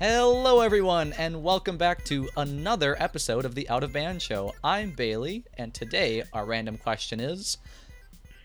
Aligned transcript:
Hello, 0.00 0.60
everyone, 0.60 1.12
and 1.14 1.42
welcome 1.42 1.76
back 1.76 2.04
to 2.04 2.28
another 2.36 2.96
episode 3.02 3.44
of 3.44 3.54
the 3.56 3.68
Out 3.68 3.82
of 3.82 3.92
Band 3.92 4.22
Show. 4.22 4.54
I'm 4.62 4.92
Bailey, 4.92 5.44
and 5.56 5.74
today 5.74 6.22
our 6.32 6.44
random 6.44 6.78
question 6.78 7.18
is 7.20 7.58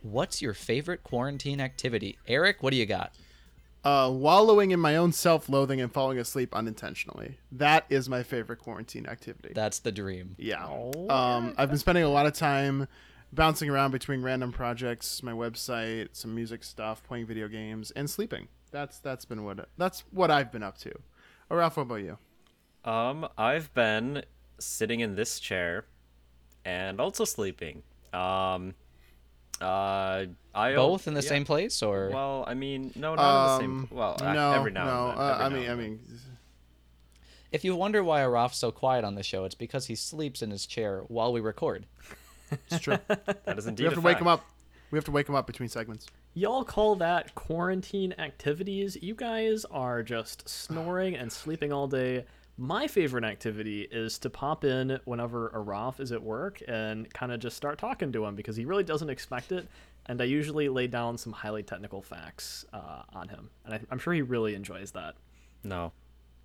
What's 0.02 0.42
your 0.42 0.54
favorite 0.54 1.04
quarantine 1.04 1.62
activity? 1.62 2.18
Eric, 2.28 2.64
what 2.64 2.72
do 2.72 2.78
you 2.78 2.86
got? 2.88 3.14
Uh, 3.84 4.10
wallowing 4.12 4.72
in 4.72 4.80
my 4.80 4.96
own 4.96 5.12
self-loathing 5.12 5.80
and 5.80 5.92
falling 5.92 6.18
asleep 6.18 6.56
unintentionally. 6.56 7.38
That 7.52 7.86
is 7.90 8.10
my 8.10 8.24
favorite 8.24 8.60
quarantine 8.60 9.06
activity. 9.06 9.52
That's 9.54 9.80
the 9.80 9.92
dream. 9.92 10.36
yeah. 10.40 10.66
Oh, 10.66 11.10
Um, 11.10 11.54
I've 11.58 11.70
been 11.70 11.78
spending 11.78 12.04
a 12.04 12.10
lot 12.10 12.26
of 12.26 12.34
time 12.34 12.88
bouncing 13.32 13.70
around 13.70 13.92
between 13.92 14.22
random 14.22 14.52
projects, 14.52 15.22
my 15.22 15.34
website, 15.34 16.10
some 16.14 16.34
music 16.34 16.64
stuff, 16.64 17.04
playing 17.04 17.26
video 17.28 17.48
games, 17.48 17.92
and 17.92 18.10
sleeping. 18.10 18.48
That's 18.72 18.98
that's 19.00 19.26
been 19.26 19.44
what 19.44 19.70
that's 19.78 20.04
what 20.12 20.32
I've 20.32 20.52
been 20.52 20.64
up 20.64 20.78
to. 20.80 20.92
Oh, 21.52 21.56
Aaraf, 21.56 21.76
what 21.78 21.84
about 21.84 21.96
you? 21.96 22.18
Um, 22.86 23.28
I've 23.38 23.74
been 23.74 24.24
sitting 24.60 25.00
in 25.00 25.16
this 25.16 25.40
chair 25.40 25.86
and 26.66 27.00
also 27.00 27.26
sleeping. 27.26 27.84
Um, 28.14 28.74
uh, 29.62 30.26
I 30.56 30.74
Both 30.76 31.08
in 31.08 31.14
the 31.14 31.22
yeah. 31.22 31.30
same 31.30 31.46
place, 31.46 31.82
or 31.82 32.10
Well, 32.12 32.44
I 32.48 32.54
mean, 32.54 32.92
no, 32.96 33.16
not 33.16 33.22
in 33.60 33.66
Um, 33.66 33.72
the 33.82 33.88
same. 33.88 33.98
Well, 33.98 34.18
uh, 34.22 34.34
no, 34.34 34.52
every 34.54 34.72
now 34.72 34.86
no. 34.86 35.10
and 35.12 35.20
then. 35.20 35.26
uh, 35.26 35.32
every 35.32 35.44
I 35.46 35.50
now 35.50 35.56
mean, 35.56 35.70
I 35.70 35.72
and 35.72 35.80
then. 35.82 35.90
mean, 35.92 36.20
if 37.52 37.64
you 37.64 37.76
wonder 37.76 38.04
why 38.04 38.22
Aaraf's 38.22 38.58
so 38.58 38.72
quiet 38.72 39.06
on 39.06 39.16
the 39.16 39.24
show, 39.24 39.46
it's 39.46 39.56
because 39.56 39.86
he 39.86 39.96
sleeps 39.96 40.42
in 40.42 40.50
his 40.52 40.66
chair 40.66 41.04
while 41.08 41.32
we 41.32 41.40
record. 41.40 41.86
it's 42.70 42.80
true. 42.80 42.98
that 43.08 43.58
is 43.58 43.68
indeed 43.68 43.84
we 43.84 43.90
have 43.90 43.94
a 43.94 44.02
to 44.02 44.02
wake 44.02 44.18
him 44.18 44.28
up. 44.28 44.44
We 44.94 44.98
have 44.98 45.06
to 45.06 45.12
wake 45.12 45.28
him 45.28 45.34
up 45.34 45.48
between 45.48 45.70
segments. 45.70 46.06
Y'all 46.36 46.64
call 46.64 46.94
that 46.98 47.34
quarantine 47.34 48.14
activities? 48.20 48.96
You 49.02 49.16
guys 49.16 49.66
are 49.72 50.04
just 50.04 50.48
snoring 50.48 51.16
and 51.16 51.32
sleeping 51.32 51.74
all 51.74 51.88
day. 51.88 52.26
My 52.60 52.86
favorite 52.86 53.24
activity 53.24 53.88
is 53.92 54.20
to 54.20 54.30
pop 54.30 54.64
in 54.64 55.00
whenever 55.06 55.50
Aaraf 55.50 56.00
is 56.00 56.12
at 56.12 56.22
work 56.22 56.62
and 56.68 57.12
kind 57.12 57.32
of 57.32 57.40
just 57.40 57.58
start 57.58 57.80
talking 57.80 58.12
to 58.12 58.24
him 58.24 58.36
because 58.36 58.56
he 58.56 58.66
really 58.66 58.84
doesn't 58.84 59.10
expect 59.10 59.52
it. 59.52 59.68
And 60.06 60.22
I 60.22 60.26
usually 60.26 60.70
lay 60.70 60.86
down 60.86 61.18
some 61.18 61.34
highly 61.34 61.64
technical 61.64 62.04
facts 62.04 62.64
uh, 62.72 63.02
on 63.14 63.30
him. 63.30 63.50
And 63.66 63.74
I, 63.74 63.80
I'm 63.90 63.98
sure 63.98 64.14
he 64.14 64.22
really 64.22 64.54
enjoys 64.54 64.92
that. 64.92 65.16
No. 65.64 65.92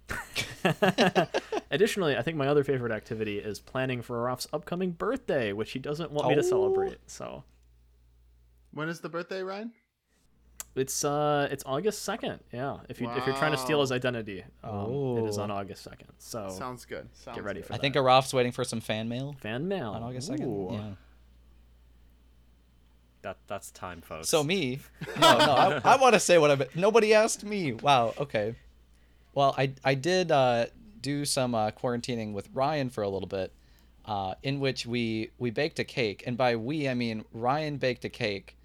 Additionally, 1.70 2.16
I 2.16 2.22
think 2.22 2.38
my 2.38 2.48
other 2.48 2.64
favorite 2.64 2.92
activity 2.92 3.41
is 3.41 3.60
planning 3.60 4.00
for 4.00 4.16
Aaraf's 4.26 4.48
upcoming 4.54 4.92
birthday, 4.92 5.52
which 5.52 5.72
he 5.72 5.78
doesn't 5.78 6.10
want 6.12 6.28
me 6.28 6.34
to 6.36 6.41
Oh. 6.41 6.44
celebrate. 6.44 6.96
So 7.06 7.44
When 8.72 8.88
is 8.88 9.00
the 9.00 9.08
birthday, 9.08 9.42
Ryan? 9.42 9.72
It's 10.74 11.05
uh, 11.05 11.48
it's 11.50 11.64
August 11.66 12.02
second. 12.02 12.41
Yeah, 12.52 12.78
if 12.88 13.00
you 13.00 13.10
if 13.10 13.27
you're 13.27 13.34
trying 13.36 13.52
to 13.52 13.58
steal 13.58 13.80
his 13.80 13.91
identity, 13.91 14.44
um, 14.62 15.19
it 15.19 15.28
is 15.28 15.38
on. 15.38 15.50
August 15.50 15.83
second. 15.83 16.08
So 16.19 16.48
Sounds 16.50 16.84
good. 16.84 17.08
Sounds 17.14 17.36
get 17.36 17.44
ready 17.44 17.60
good. 17.60 17.66
for 17.66 17.72
I 17.72 17.77
that. 17.77 17.83
think 17.83 17.94
Aaraf's 17.97 18.33
waiting 18.33 18.52
for 18.52 18.62
some 18.64 18.80
fan 18.80 19.08
mail 19.08 19.34
fan 19.41 19.66
mail 19.66 19.91
on 19.91 20.02
August 20.02 20.30
2nd. 20.30 20.44
Ooh. 20.47 20.69
Yeah. 20.75 20.91
That 23.22 23.38
that's 23.48 23.72
time, 23.72 24.02
folks. 24.02 24.28
So 24.28 24.44
me, 24.44 24.78
no, 25.20 25.38
no, 25.38 25.53
I, 25.53 25.80
I 25.84 25.97
want 25.97 26.14
to 26.14 26.20
say 26.20 26.38
what 26.38 26.50
I. 26.62 26.66
Nobody 26.77 27.12
asked 27.14 27.44
me. 27.44 27.72
Wow. 27.72 28.14
Okay. 28.16 28.55
Well, 29.34 29.55
I 29.58 29.72
I 29.84 29.94
did 29.94 30.30
uh, 30.30 30.66
do 31.00 31.25
some 31.25 31.55
uh, 31.55 31.70
quarantining 31.72 32.32
with 32.32 32.48
Ryan 32.55 32.91
for 32.91 33.03
a 33.03 33.08
little 33.08 33.27
bit, 33.28 33.53
uh, 34.05 34.34
in 34.44 34.60
which 34.60 34.86
we 34.86 35.30
we 35.38 35.50
baked 35.50 35.80
a 35.80 35.84
cake, 35.84 36.22
and 36.27 36.36
by 36.36 36.55
we 36.55 36.88
I 36.88 36.94
mean 36.94 37.25
Ryan 37.32 37.78
baked 37.78 38.05
a 38.05 38.08
cake, 38.08 38.56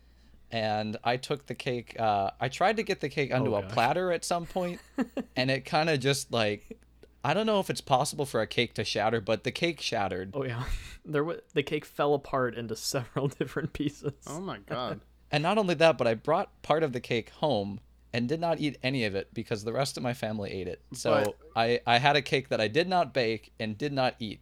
and 0.54 0.98
I 1.04 1.18
took 1.18 1.48
the 1.48 1.56
cake. 1.56 2.00
Uh, 2.00 2.30
I 2.40 2.48
tried 2.48 2.78
to 2.78 2.84
get 2.84 3.02
the 3.02 3.10
cake 3.10 3.34
onto 3.34 3.56
Oh, 3.56 3.60
a 3.60 3.64
platter 3.64 4.12
at 4.12 4.24
some 4.24 4.46
point, 4.46 4.80
and 5.36 5.52
it 5.52 5.66
kind 5.66 5.90
of 5.90 6.00
just 6.00 6.32
like. 6.32 6.78
I 7.26 7.34
don't 7.34 7.46
know 7.46 7.62
if 7.62 7.70
it's 7.70 7.80
possible 7.80 8.26
for 8.26 8.42
a 8.42 8.48
cake 8.48 8.74
to 8.74 8.84
shatter, 8.84 9.22
but 9.22 9.46
the 9.46 9.52
cake 9.52 9.80
shattered. 9.80 10.32
Oh 10.34 10.44
yeah, 10.44 10.64
there 11.06 11.24
wa 11.24 11.36
the 11.54 11.64
cake 11.64 11.86
fell 11.86 12.14
apart 12.14 12.56
into 12.56 12.76
several 12.76 13.28
different 13.40 13.74
pieces. 13.74 14.14
Oh 14.28 14.40
my 14.42 14.60
god. 14.60 15.00
And 15.32 15.42
not 15.42 15.58
only 15.58 15.74
that, 15.76 15.98
but 15.98 16.06
I 16.06 16.14
brought 16.14 16.62
part 16.62 16.84
of 16.84 16.92
the 16.94 17.00
cake 17.00 17.30
home 17.32 17.80
and 18.14 18.30
did 18.30 18.40
not 18.40 18.60
eat 18.60 18.78
any 18.84 19.06
of 19.06 19.16
it 19.16 19.34
because 19.34 19.64
the 19.64 19.74
rest 19.74 19.98
of 19.98 20.04
my 20.04 20.14
family 20.14 20.52
ate 20.52 20.68
it. 20.68 20.82
So 20.94 21.24
But- 21.24 21.38
I, 21.56 21.80
I 21.88 21.98
had 21.98 22.16
a 22.16 22.22
cake 22.22 22.50
that 22.50 22.62
I 22.62 22.68
did 22.68 22.88
not 22.88 23.14
bake 23.14 23.52
and 23.60 23.76
did 23.76 23.94
not 23.94 24.16
eat. 24.20 24.42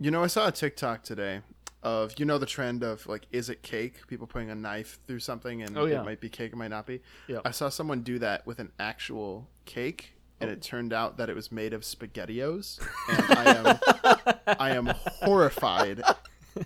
You 0.00 0.10
know, 0.10 0.24
I 0.24 0.26
saw 0.26 0.48
a 0.48 0.52
TikTok 0.52 1.04
today 1.04 1.42
of 1.82 2.14
you 2.18 2.24
know 2.24 2.38
the 2.38 2.46
trend 2.46 2.82
of 2.82 3.06
like, 3.06 3.26
is 3.32 3.48
it 3.48 3.62
cake? 3.62 4.06
People 4.06 4.26
putting 4.26 4.50
a 4.50 4.54
knife 4.54 4.98
through 5.06 5.20
something 5.20 5.62
and 5.62 5.76
Oh, 5.76 5.86
yeah. 5.86 6.00
it 6.00 6.04
might 6.04 6.20
be 6.20 6.28
cake, 6.28 6.52
it 6.52 6.56
might 6.56 6.70
not 6.70 6.86
be. 6.86 7.00
Yep. 7.28 7.42
I 7.44 7.50
saw 7.50 7.68
someone 7.68 8.02
do 8.02 8.18
that 8.20 8.46
with 8.46 8.58
an 8.58 8.70
actual 8.78 9.48
cake, 9.64 10.14
and 10.40 10.50
it 10.50 10.58
oh. 10.58 10.66
turned 10.66 10.92
out 10.92 11.16
that 11.16 11.28
it 11.28 11.34
was 11.34 11.50
made 11.50 11.72
of 11.72 11.82
SpaghettiOs, 11.82 12.80
and 13.08 13.38
I 13.38 13.54
am 13.54 14.56
I 14.58 14.70
am 14.70 14.86
horrified, 14.96 16.02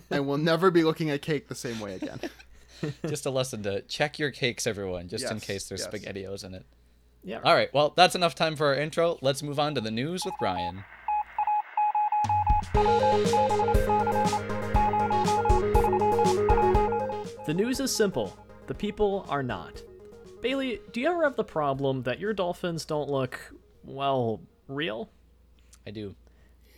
and 0.09 0.27
will 0.27 0.37
never 0.37 0.71
be 0.71 0.83
looking 0.83 1.09
at 1.09 1.21
cake 1.21 1.47
the 1.47 1.55
same 1.55 1.79
way 1.79 1.95
again. 1.95 2.19
Just 3.07 3.25
a 3.25 3.31
lesson 3.31 3.63
to 3.63 3.81
check 3.81 4.19
your 4.19 4.29
cakes, 4.29 4.67
everyone, 4.67 5.07
just 5.07 5.31
in 5.31 5.39
case 5.39 5.67
there's 5.67 5.87
yes. 5.91 6.03
SpaghettiOs 6.03 6.43
in 6.43 6.53
it. 6.53 6.63
Yeah. 7.23 7.39
All 7.43 7.55
right, 7.55 7.73
well, 7.73 7.91
that's 7.95 8.13
enough 8.13 8.35
time 8.35 8.55
for 8.55 8.67
our 8.67 8.75
intro. 8.75 9.17
Let's 9.21 9.41
move 9.41 9.59
on 9.59 9.73
to 9.73 9.81
the 9.81 9.89
news 9.89 10.23
with 10.23 10.35
Ryan. 10.39 10.83
The 17.47 17.53
news 17.53 17.79
is 17.79 17.95
simple. 17.95 18.37
The 18.65 18.73
people 18.73 19.25
are 19.29 19.41
not. 19.41 19.81
Bailey, 20.41 20.81
do 20.91 20.99
you 20.99 21.07
ever 21.07 21.23
have 21.23 21.37
the 21.37 21.45
problem 21.45 22.03
that 22.03 22.19
your 22.19 22.33
dolphins 22.33 22.83
don't 22.83 23.09
look 23.09 23.39
well 23.85 24.41
real? 24.67 25.09
I 25.87 25.91
do. 25.91 26.13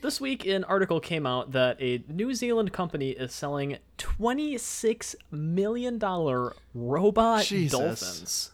This 0.04 0.22
week, 0.22 0.46
an 0.46 0.64
article 0.66 1.00
came 1.00 1.26
out 1.26 1.54
that 1.54 1.82
a 1.82 2.04
New 2.08 2.36
Zealand 2.36 2.72
company 2.72 3.10
is 3.10 3.34
selling 3.34 3.80
$26 3.98 5.16
million 5.32 6.00
robot 6.76 7.44
Jesus. 7.46 7.72
dolphins. 7.72 8.52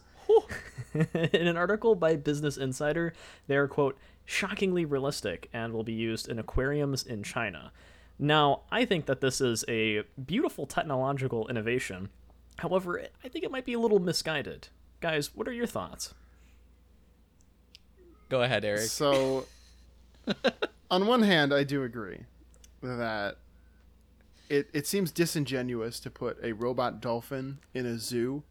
in 1.22 1.46
an 1.46 1.58
article 1.58 1.94
by 1.94 2.16
Business 2.16 2.56
Insider, 2.56 3.12
they 3.46 3.56
are, 3.56 3.68
quote, 3.68 3.98
shockingly 4.24 4.86
realistic 4.86 5.50
and 5.52 5.74
will 5.74 5.84
be 5.84 5.92
used 5.92 6.30
in 6.30 6.38
aquariums 6.38 7.02
in 7.02 7.22
China. 7.22 7.72
Now, 8.18 8.62
I 8.70 8.84
think 8.84 9.06
that 9.06 9.20
this 9.20 9.40
is 9.40 9.64
a 9.68 10.02
beautiful 10.24 10.66
technological 10.66 11.48
innovation. 11.48 12.08
However, 12.58 13.02
I 13.22 13.28
think 13.28 13.44
it 13.44 13.50
might 13.50 13.66
be 13.66 13.74
a 13.74 13.78
little 13.78 13.98
misguided. 13.98 14.68
Guys, 15.00 15.34
what 15.34 15.46
are 15.46 15.52
your 15.52 15.66
thoughts? 15.66 16.14
Go 18.28 18.42
ahead, 18.42 18.64
Eric. 18.64 18.80
So, 18.80 19.46
on 20.90 21.06
one 21.06 21.22
hand, 21.22 21.52
I 21.52 21.64
do 21.64 21.82
agree 21.82 22.20
that 22.82 23.36
it, 24.48 24.68
it 24.72 24.86
seems 24.86 25.10
disingenuous 25.10 26.00
to 26.00 26.10
put 26.10 26.38
a 26.42 26.52
robot 26.52 27.00
dolphin 27.00 27.58
in 27.74 27.84
a 27.84 27.98
zoo, 27.98 28.42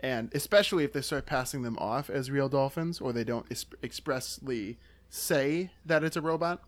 and 0.00 0.30
especially 0.34 0.84
if 0.84 0.92
they 0.92 1.00
start 1.00 1.26
passing 1.26 1.62
them 1.62 1.78
off 1.78 2.10
as 2.10 2.30
real 2.30 2.48
dolphins 2.48 3.00
or 3.00 3.12
they 3.12 3.24
don't 3.24 3.46
es- 3.50 3.66
expressly 3.82 4.78
say 5.08 5.70
that 5.86 6.04
it's 6.04 6.16
a 6.16 6.20
robot. 6.20 6.62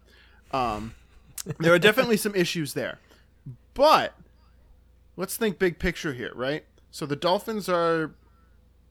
Um, 0.53 0.95
there 1.59 1.73
are 1.73 1.79
definitely 1.79 2.17
some 2.17 2.35
issues 2.35 2.75
there. 2.75 2.99
But 3.75 4.15
let's 5.17 5.37
think 5.37 5.59
big 5.59 5.79
picture 5.79 6.13
here, 6.13 6.33
right? 6.35 6.65
So 6.91 7.07
the 7.07 7.17
dolphins 7.17 7.69
are 7.69 8.15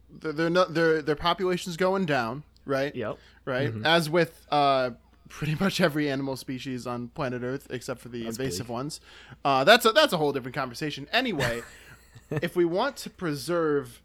they're, 0.09 0.33
they're 0.33 0.49
not 0.49 0.73
their 0.73 1.01
their 1.01 1.15
population's 1.15 1.77
going 1.77 2.05
down, 2.05 2.44
right? 2.65 2.95
Yep. 2.95 3.17
right? 3.45 3.73
As 3.83 4.09
with 4.09 4.45
uh, 4.51 4.91
pretty 5.29 5.55
much 5.59 5.81
every 5.81 6.09
animal 6.09 6.35
species 6.35 6.85
on 6.85 7.09
planet 7.09 7.44
Earth, 7.44 7.67
except 7.69 8.00
for 8.00 8.09
the 8.09 8.24
That's 8.24 8.38
invasive 8.38 8.68
big. 8.68 8.74
ones. 8.74 9.01
Uh, 9.44 9.63
that's 9.63 9.85
a, 9.85 9.91
that's 9.91 10.13
a 10.13 10.18
whole 10.18 10.31
different 10.31 10.56
conversation. 10.56 11.07
Anyway, 11.12 11.63
if 12.30 12.56
we 12.56 12.65
want 12.65 12.95
to 12.97 13.09
preserve 13.09 14.01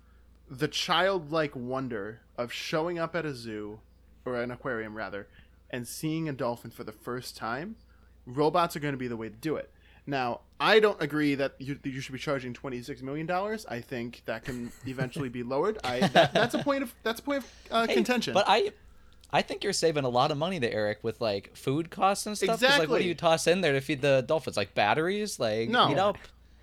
the 0.48 0.66
childlike 0.66 1.54
wonder 1.54 2.20
of 2.36 2.52
showing 2.52 2.98
up 2.98 3.14
at 3.14 3.24
a 3.24 3.34
zoo 3.34 3.80
or 4.24 4.40
an 4.40 4.50
aquarium 4.50 4.96
rather 4.96 5.28
and 5.70 5.86
seeing 5.86 6.28
a 6.28 6.32
dolphin 6.32 6.70
for 6.70 6.82
the 6.84 6.92
first 6.92 7.36
time, 7.36 7.76
robots 8.26 8.76
are 8.76 8.80
going 8.80 8.94
to 8.94 8.98
be 8.98 9.08
the 9.08 9.16
way 9.16 9.28
to 9.28 9.36
do 9.36 9.56
it. 9.56 9.70
Now, 10.06 10.40
I 10.58 10.80
don't 10.80 11.00
agree 11.00 11.34
that 11.36 11.54
you, 11.58 11.74
that 11.82 11.90
you 11.90 12.00
should 12.00 12.12
be 12.12 12.18
charging 12.18 12.52
twenty 12.54 12.82
six 12.82 13.02
million 13.02 13.26
dollars. 13.26 13.66
I 13.68 13.80
think 13.80 14.22
that 14.26 14.44
can 14.44 14.72
eventually 14.86 15.28
be 15.28 15.42
lowered. 15.42 15.78
I 15.84 16.06
that, 16.08 16.32
that's 16.34 16.54
a 16.54 16.58
point 16.62 16.82
of 16.82 16.94
that's 17.02 17.20
a 17.20 17.22
point 17.22 17.38
of 17.44 17.50
uh, 17.70 17.86
Hey, 17.86 17.94
contention. 17.94 18.34
But 18.34 18.46
I, 18.48 18.72
I 19.30 19.42
think 19.42 19.62
you're 19.62 19.72
saving 19.72 20.04
a 20.04 20.08
lot 20.08 20.30
of 20.32 20.38
money 20.38 20.58
there, 20.58 20.72
Eric, 20.72 20.98
with 21.02 21.20
like 21.20 21.54
food 21.56 21.90
costs 21.90 22.26
and 22.26 22.36
stuff. 22.36 22.60
'Cause, 22.60 22.78
Like, 22.78 22.88
what 22.88 23.00
do 23.00 23.06
you 23.06 23.14
toss 23.14 23.46
in 23.46 23.60
there 23.60 23.72
to 23.74 23.80
feed 23.80 24.00
the 24.02 24.24
dolphins? 24.26 24.56
Like 24.56 24.74
batteries? 24.74 25.38
Like 25.38 25.68
No. 25.68 25.88
heat 25.88 25.98
up? 25.98 26.16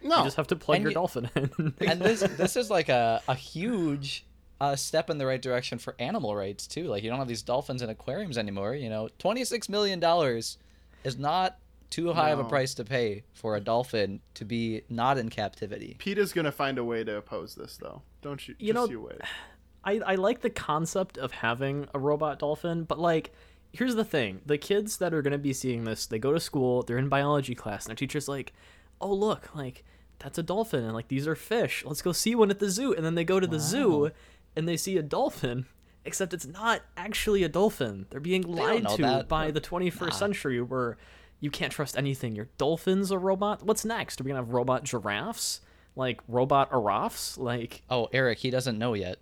no, 0.04 0.18
You 0.20 0.24
just 0.26 0.38
have 0.38 0.48
to 0.48 0.56
plug 0.56 0.78
And 0.78 0.84
your 0.84 0.92
you- 0.92 0.96
dolphin 0.96 1.30
in. 1.36 1.74
and 1.88 2.02
this 2.02 2.20
this 2.22 2.56
is 2.58 2.70
like 2.70 2.90
a, 2.90 3.22
a 3.28 3.36
huge 3.36 4.26
uh, 4.60 4.76
step 4.76 5.10
in 5.10 5.20
the 5.20 5.26
right 5.26 5.42
direction 5.42 5.78
for 5.78 5.96
animal 6.00 6.36
rights 6.36 6.68
too. 6.68 6.86
Like 6.86 7.04
you 7.04 7.10
don't 7.10 7.20
have 7.20 7.28
these 7.28 7.44
dolphins 7.44 7.82
in 7.84 7.90
aquariums 7.90 8.38
anymore. 8.38 8.74
You 8.76 8.90
know, 8.90 9.10
twenty 9.20 9.46
six 9.46 9.70
million 9.70 10.00
dollars 10.00 10.58
is 11.04 11.18
not 11.18 11.58
too 11.90 12.12
high 12.14 12.32
of 12.32 12.40
a 12.40 12.44
price 12.44 12.74
to 12.76 12.84
pay 12.84 13.24
for 13.34 13.56
a 13.56 13.62
dolphin 13.62 14.20
to 14.34 14.44
be 14.46 14.82
not 14.90 15.18
in 15.18 15.30
captivity. 15.30 15.96
Peter's 16.00 16.34
gonna 16.34 16.52
find 16.52 16.78
a 16.78 16.84
way 16.84 17.04
to 17.04 17.16
oppose 17.18 17.56
this, 17.56 17.78
though. 17.78 18.02
Don't 18.22 18.46
you? 18.48 18.56
You 18.60 18.74
just 18.74 18.86
know- 18.88 18.92
you 18.92 19.02
wait. 19.02 19.22
I, 19.84 20.02
I 20.06 20.16
like 20.16 20.42
the 20.42 20.50
concept 20.50 21.18
of 21.18 21.32
having 21.32 21.88
a 21.94 22.00
robot 22.00 22.40
dolphin, 22.40 22.84
but 22.84 23.00
like 23.00 23.32
here's 23.72 23.96
the 23.96 24.04
thing: 24.04 24.42
the 24.46 24.58
kids 24.58 24.98
that 24.98 25.14
are 25.14 25.22
gonna 25.22 25.38
be 25.38 25.54
seeing 25.54 25.86
this, 25.86 26.06
they 26.08 26.20
go 26.20 26.34
to 26.34 26.40
school, 26.42 26.84
they're 26.84 26.98
in 26.98 27.08
biology 27.08 27.56
class, 27.56 27.86
and 27.86 27.92
their 27.92 27.96
teacher's 27.96 28.28
like, 28.28 28.52
"Oh 29.00 29.14
look, 29.14 29.56
like 29.56 29.86
that's 30.20 30.38
a 30.38 30.44
dolphin, 30.44 30.84
and 30.84 30.94
like 30.94 31.08
these 31.08 31.26
are 31.28 31.36
fish. 31.36 31.86
Let's 31.86 32.02
go 32.02 32.12
see 32.12 32.36
one 32.36 32.50
at 32.52 32.60
the 32.60 32.70
zoo." 32.70 32.94
And 32.94 33.06
then 33.06 33.16
they 33.16 33.24
go 33.24 33.40
to 33.40 33.48
the 33.48 33.60
zoo, 33.62 34.12
and 34.58 34.68
they 34.68 34.76
see 34.76 34.98
a 34.98 35.04
dolphin. 35.04 35.68
Except 36.08 36.34
it's 36.34 36.46
not 36.48 36.82
actually 36.96 37.44
a 37.44 37.50
dolphin. 37.50 38.06
They're 38.10 38.20
being 38.20 38.44
lied 38.44 38.88
to 38.96 39.02
that. 39.02 39.28
by 39.28 39.52
the 39.52 39.62
21st 39.62 40.14
century, 40.14 40.62
where 40.62 40.98
you 41.40 41.52
can't 41.52 41.72
trust 41.72 41.98
anything. 41.98 42.36
Your 42.36 42.48
dolphin's 42.58 43.12
a 43.12 43.18
robot. 43.20 43.64
What's 43.64 43.84
next? 43.86 44.20
Are 44.20 44.24
we 44.24 44.30
gonna 44.30 44.42
have 44.42 44.54
robot 44.54 44.84
giraffes? 44.86 45.62
Like 45.96 46.22
robot 46.28 46.72
giraffes? 46.72 47.38
Like 47.38 47.84
Oh, 47.90 48.08
Eric, 48.14 48.40
he 48.40 48.50
doesn't 48.50 48.78
know 48.78 48.94
yet. 48.94 49.18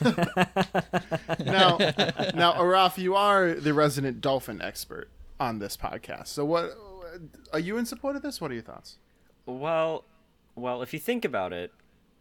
Now, 0.00 1.76
now, 2.34 2.54
Aaraf, 2.54 2.98
you 2.98 3.14
are 3.14 3.54
the 3.54 3.74
resident 3.74 4.20
dolphin 4.20 4.60
expert 4.62 5.08
on 5.38 5.58
this 5.58 5.76
podcast. 5.76 6.28
So, 6.28 6.44
what 6.44 6.72
are 7.52 7.58
you 7.60 7.76
in 7.76 7.86
support 7.86 8.16
of 8.16 8.22
this? 8.22 8.40
What 8.40 8.50
are 8.50 8.54
your 8.54 8.62
thoughts? 8.62 8.96
Well, 9.46 10.04
well, 10.54 10.82
if 10.82 10.92
you 10.92 10.98
think 10.98 11.24
about 11.24 11.52
it, 11.52 11.72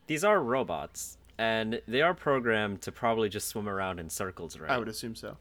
these 0.08 0.24
are 0.24 0.40
robots, 0.42 1.18
and 1.42 1.82
they 1.88 2.04
are 2.04 2.14
programmed 2.14 2.82
to 2.82 2.92
probably 2.92 3.28
just 3.28 3.48
swim 3.48 3.68
around 3.68 4.00
in 4.00 4.12
circles, 4.12 4.60
right? 4.60 4.70
I 4.70 4.78
would 4.78 4.88
assume 4.88 5.16
so. 5.16 5.38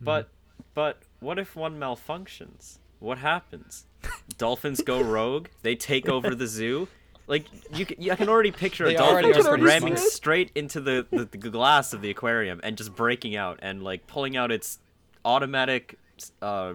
But, 0.00 0.28
but 0.74 1.02
what 1.18 1.40
if 1.40 1.56
one 1.56 1.76
malfunctions? 1.76 2.78
What 3.00 3.18
happens? 3.18 3.86
Dolphins 4.38 4.80
go 4.82 5.02
rogue. 5.02 5.48
They 5.62 5.74
take 5.74 6.08
over 6.08 6.36
the 6.36 6.46
zoo. 6.46 6.86
Like 7.26 7.46
you, 7.74 7.84
can, 7.84 8.08
I 8.08 8.14
can 8.14 8.28
already 8.28 8.52
picture 8.52 8.84
a 8.84 8.94
dolphin 8.94 9.32
just 9.32 9.48
ramming 9.48 9.96
smart. 9.96 10.12
straight 10.12 10.52
into 10.54 10.80
the, 10.80 11.04
the, 11.10 11.24
the 11.24 11.38
glass 11.38 11.92
of 11.92 12.00
the 12.00 12.10
aquarium 12.10 12.60
and 12.62 12.76
just 12.76 12.94
breaking 12.94 13.34
out 13.34 13.58
and 13.60 13.82
like 13.82 14.06
pulling 14.06 14.36
out 14.36 14.52
its 14.52 14.78
automatic 15.24 15.98
uh, 16.42 16.74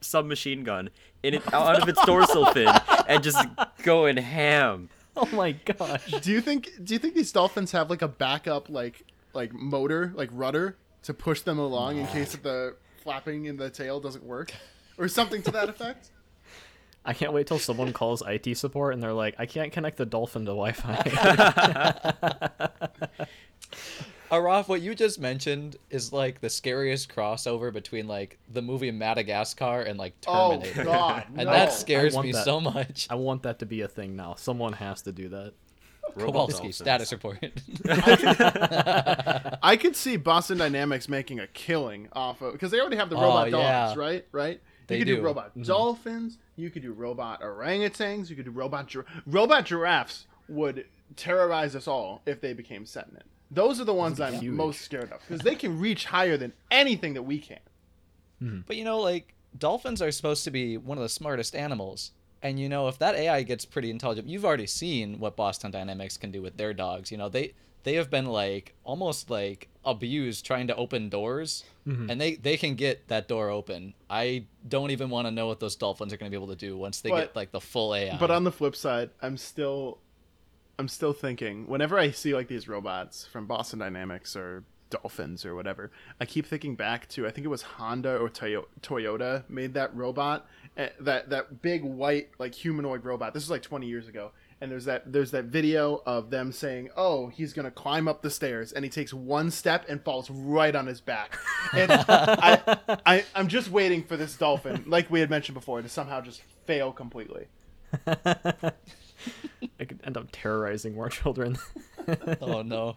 submachine 0.00 0.62
gun 0.62 0.90
in 1.24 1.34
it 1.34 1.54
out 1.54 1.82
of 1.82 1.88
its 1.88 2.04
dorsal 2.04 2.46
fin 2.52 2.72
and 3.08 3.24
just 3.24 3.44
going 3.82 4.16
ham. 4.18 4.90
oh 5.16 5.28
my 5.32 5.52
gosh. 5.52 6.10
Do 6.22 6.32
you 6.32 6.40
think? 6.40 6.70
Do 6.82 6.94
you 6.94 6.98
think 6.98 7.14
these 7.14 7.32
dolphins 7.32 7.72
have 7.72 7.90
like 7.90 8.02
a 8.02 8.08
backup, 8.08 8.68
like 8.70 9.04
like 9.34 9.52
motor, 9.52 10.12
like 10.14 10.30
rudder, 10.32 10.76
to 11.02 11.14
push 11.14 11.42
them 11.42 11.58
along 11.58 11.98
in 11.98 12.06
case 12.06 12.34
the 12.36 12.76
flapping 13.02 13.46
in 13.46 13.56
the 13.56 13.68
tail 13.70 14.00
doesn't 14.00 14.24
work, 14.24 14.52
or 14.98 15.08
something 15.08 15.42
to 15.42 15.50
that 15.50 15.68
effect? 15.68 16.10
I 17.04 17.14
can't 17.14 17.32
wait 17.32 17.48
till 17.48 17.58
someone 17.58 17.92
calls 17.92 18.22
IT 18.24 18.56
support 18.56 18.94
and 18.94 19.02
they're 19.02 19.12
like, 19.12 19.34
I 19.36 19.44
can't 19.46 19.72
connect 19.72 19.96
the 19.96 20.06
dolphin 20.06 20.44
to 20.44 20.52
Wi-Fi. 20.52 21.00
Aaraf, 24.32 24.66
what 24.66 24.80
you 24.80 24.94
just 24.94 25.20
mentioned 25.20 25.76
is 25.90 26.10
like 26.10 26.40
the 26.40 26.48
scariest 26.48 27.14
crossover 27.14 27.70
between 27.70 28.08
like 28.08 28.38
the 28.50 28.62
movie 28.62 28.90
Madagascar 28.90 29.82
and 29.82 29.98
like 29.98 30.14
Oh 30.26 30.52
Terminator. 30.52 30.84
God! 30.84 31.24
and 31.36 31.44
no. 31.44 31.52
that 31.52 31.70
scares 31.72 32.16
me 32.16 32.32
that. 32.32 32.44
so 32.44 32.58
much. 32.58 33.06
I 33.10 33.14
want 33.16 33.42
that 33.42 33.58
to 33.58 33.66
be 33.66 33.82
a 33.82 33.88
thing 33.88 34.16
now. 34.16 34.34
Someone 34.36 34.72
has 34.72 35.02
to 35.02 35.12
do 35.12 35.28
that. 35.28 35.52
Robot 36.16 36.48
Kowalski, 36.48 36.72
status 36.72 37.12
report. 37.12 37.38
I 39.62 39.78
could 39.78 39.94
see 39.96 40.16
Boston 40.16 40.56
Dynamics 40.58 41.10
making 41.10 41.38
a 41.38 41.46
killing 41.46 42.08
off 42.14 42.40
of 42.40 42.52
because 42.52 42.70
they 42.70 42.80
already 42.80 42.96
have 42.96 43.10
the 43.10 43.16
Oh, 43.16 43.20
robot 43.22 43.50
yeah. 43.50 43.86
dogs, 43.86 43.98
right? 43.98 44.26
Right. 44.32 44.60
They 44.86 44.96
you 44.96 45.02
could 45.02 45.10
do, 45.10 45.16
do. 45.16 45.22
robot 45.22 45.50
mm-hmm. 45.50 45.62
dolphins. 45.62 46.38
You 46.56 46.70
could 46.70 46.82
do 46.82 46.92
robot 46.92 47.42
orangutans. 47.42 48.30
You 48.30 48.36
could 48.36 48.46
do 48.46 48.50
robot 48.50 48.88
gir- 48.88 49.04
robot 49.26 49.66
giraffes. 49.66 50.26
Would 50.48 50.86
terrorize 51.16 51.76
us 51.76 51.86
all 51.86 52.22
if 52.26 52.40
they 52.40 52.54
became 52.54 52.86
sentient. 52.86 53.24
Those 53.52 53.80
are 53.80 53.84
the 53.84 53.94
ones 53.94 54.20
I'm 54.20 54.34
huge. 54.34 54.54
most 54.54 54.80
scared 54.80 55.12
of 55.12 55.20
because 55.20 55.42
they 55.42 55.54
can 55.54 55.78
reach 55.78 56.06
higher 56.06 56.36
than 56.36 56.52
anything 56.70 57.14
that 57.14 57.22
we 57.22 57.38
can. 57.38 57.58
Mm-hmm. 58.42 58.60
But 58.66 58.76
you 58.76 58.84
know, 58.84 58.98
like 58.98 59.34
dolphins 59.56 60.00
are 60.00 60.10
supposed 60.10 60.44
to 60.44 60.50
be 60.50 60.76
one 60.76 60.98
of 60.98 61.02
the 61.02 61.08
smartest 61.08 61.54
animals. 61.54 62.12
And 62.42 62.58
you 62.58 62.68
know, 62.68 62.88
if 62.88 62.98
that 62.98 63.14
AI 63.14 63.42
gets 63.42 63.64
pretty 63.64 63.90
intelligent, 63.90 64.28
you've 64.28 64.44
already 64.44 64.66
seen 64.66 65.20
what 65.20 65.36
Boston 65.36 65.70
Dynamics 65.70 66.16
can 66.16 66.30
do 66.30 66.42
with 66.42 66.56
their 66.56 66.74
dogs. 66.74 67.12
You 67.12 67.18
know, 67.18 67.28
they 67.28 67.52
they 67.84 67.94
have 67.94 68.10
been 68.10 68.26
like 68.26 68.74
almost 68.84 69.30
like 69.30 69.68
abused 69.84 70.46
trying 70.46 70.66
to 70.68 70.76
open 70.76 71.08
doors, 71.08 71.64
mm-hmm. 71.86 72.10
and 72.10 72.20
they 72.20 72.34
they 72.36 72.56
can 72.56 72.74
get 72.74 73.08
that 73.08 73.28
door 73.28 73.50
open. 73.50 73.94
I 74.10 74.46
don't 74.66 74.90
even 74.90 75.10
want 75.10 75.26
to 75.26 75.30
know 75.30 75.46
what 75.46 75.60
those 75.60 75.76
dolphins 75.76 76.12
are 76.12 76.16
going 76.16 76.30
to 76.30 76.36
be 76.36 76.42
able 76.42 76.54
to 76.54 76.58
do 76.58 76.76
once 76.76 77.00
they 77.00 77.10
But- 77.10 77.20
get 77.20 77.36
like 77.36 77.52
the 77.52 77.60
full 77.60 77.94
AI. 77.94 78.16
But 78.18 78.30
on 78.30 78.44
the 78.44 78.52
flip 78.52 78.76
side, 78.76 79.10
I'm 79.20 79.36
still, 79.36 79.98
I'm 80.82 80.88
still 80.88 81.12
thinking. 81.12 81.68
Whenever 81.68 81.96
I 81.96 82.10
see 82.10 82.34
like 82.34 82.48
these 82.48 82.66
robots 82.66 83.24
from 83.24 83.46
Boston 83.46 83.78
Dynamics 83.78 84.34
or 84.34 84.64
Dolphins 84.90 85.46
or 85.46 85.54
whatever, 85.54 85.92
I 86.20 86.24
keep 86.24 86.44
thinking 86.44 86.74
back 86.74 87.08
to 87.10 87.24
I 87.24 87.30
think 87.30 87.44
it 87.44 87.50
was 87.50 87.62
Honda 87.62 88.16
or 88.16 88.28
Toyo- 88.28 88.66
Toyota 88.80 89.48
made 89.48 89.74
that 89.74 89.94
robot, 89.94 90.44
eh, 90.76 90.88
that 90.98 91.30
that 91.30 91.62
big 91.62 91.84
white 91.84 92.30
like 92.40 92.52
humanoid 92.52 93.04
robot. 93.04 93.32
This 93.32 93.44
was 93.44 93.50
like 93.50 93.62
20 93.62 93.86
years 93.86 94.08
ago. 94.08 94.32
And 94.60 94.72
there's 94.72 94.86
that 94.86 95.12
there's 95.12 95.30
that 95.30 95.44
video 95.44 96.02
of 96.04 96.30
them 96.30 96.50
saying, 96.50 96.90
"Oh, 96.96 97.28
he's 97.28 97.52
gonna 97.52 97.70
climb 97.70 98.08
up 98.08 98.22
the 98.22 98.30
stairs," 98.30 98.72
and 98.72 98.84
he 98.84 98.90
takes 98.90 99.14
one 99.14 99.52
step 99.52 99.84
and 99.88 100.02
falls 100.02 100.30
right 100.30 100.74
on 100.74 100.88
his 100.88 101.00
back. 101.00 101.38
And 101.74 101.92
I, 101.92 102.78
I, 103.06 103.24
I'm 103.36 103.46
just 103.46 103.70
waiting 103.70 104.02
for 104.02 104.16
this 104.16 104.36
dolphin, 104.36 104.82
like 104.88 105.12
we 105.12 105.20
had 105.20 105.30
mentioned 105.30 105.54
before, 105.54 105.80
to 105.80 105.88
somehow 105.88 106.20
just 106.22 106.42
fail 106.66 106.90
completely. 106.90 107.46
I 109.80 109.84
could 109.84 110.00
end 110.04 110.16
up 110.16 110.28
terrorizing 110.32 110.94
more 110.94 111.08
children. 111.10 111.58
oh 112.40 112.62
no. 112.62 112.96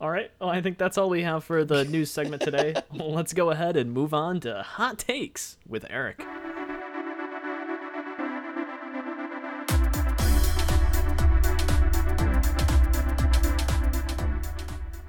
all 0.00 0.10
right. 0.10 0.30
Well, 0.40 0.50
I 0.50 0.60
think 0.60 0.78
that's 0.78 0.98
all 0.98 1.08
we 1.10 1.22
have 1.22 1.44
for 1.44 1.64
the 1.64 1.84
news 1.84 2.10
segment 2.10 2.42
today. 2.42 2.74
Let's 2.92 3.32
go 3.32 3.50
ahead 3.50 3.76
and 3.76 3.92
move 3.92 4.14
on 4.14 4.40
to 4.40 4.62
hot 4.62 4.98
takes 4.98 5.56
with 5.66 5.86
Eric. 5.90 6.24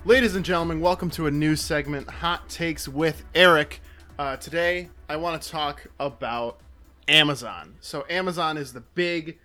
Ladies 0.07 0.35
and 0.35 0.45
gentlemen, 0.45 0.81
welcome 0.81 1.09
to 1.09 1.25
a 1.25 1.31
new 1.31 1.55
segment, 1.55 2.07
Hot 2.07 2.47
Takes 2.47 2.87
with 2.87 3.23
Eric. 3.33 3.81
Uh, 4.19 4.37
today, 4.37 4.89
I 5.09 5.15
want 5.15 5.41
to 5.41 5.49
talk 5.49 5.87
about 5.99 6.59
Amazon. 7.07 7.73
So, 7.81 8.05
Amazon 8.07 8.55
is 8.55 8.71
the 8.71 8.81
big, 8.81 9.39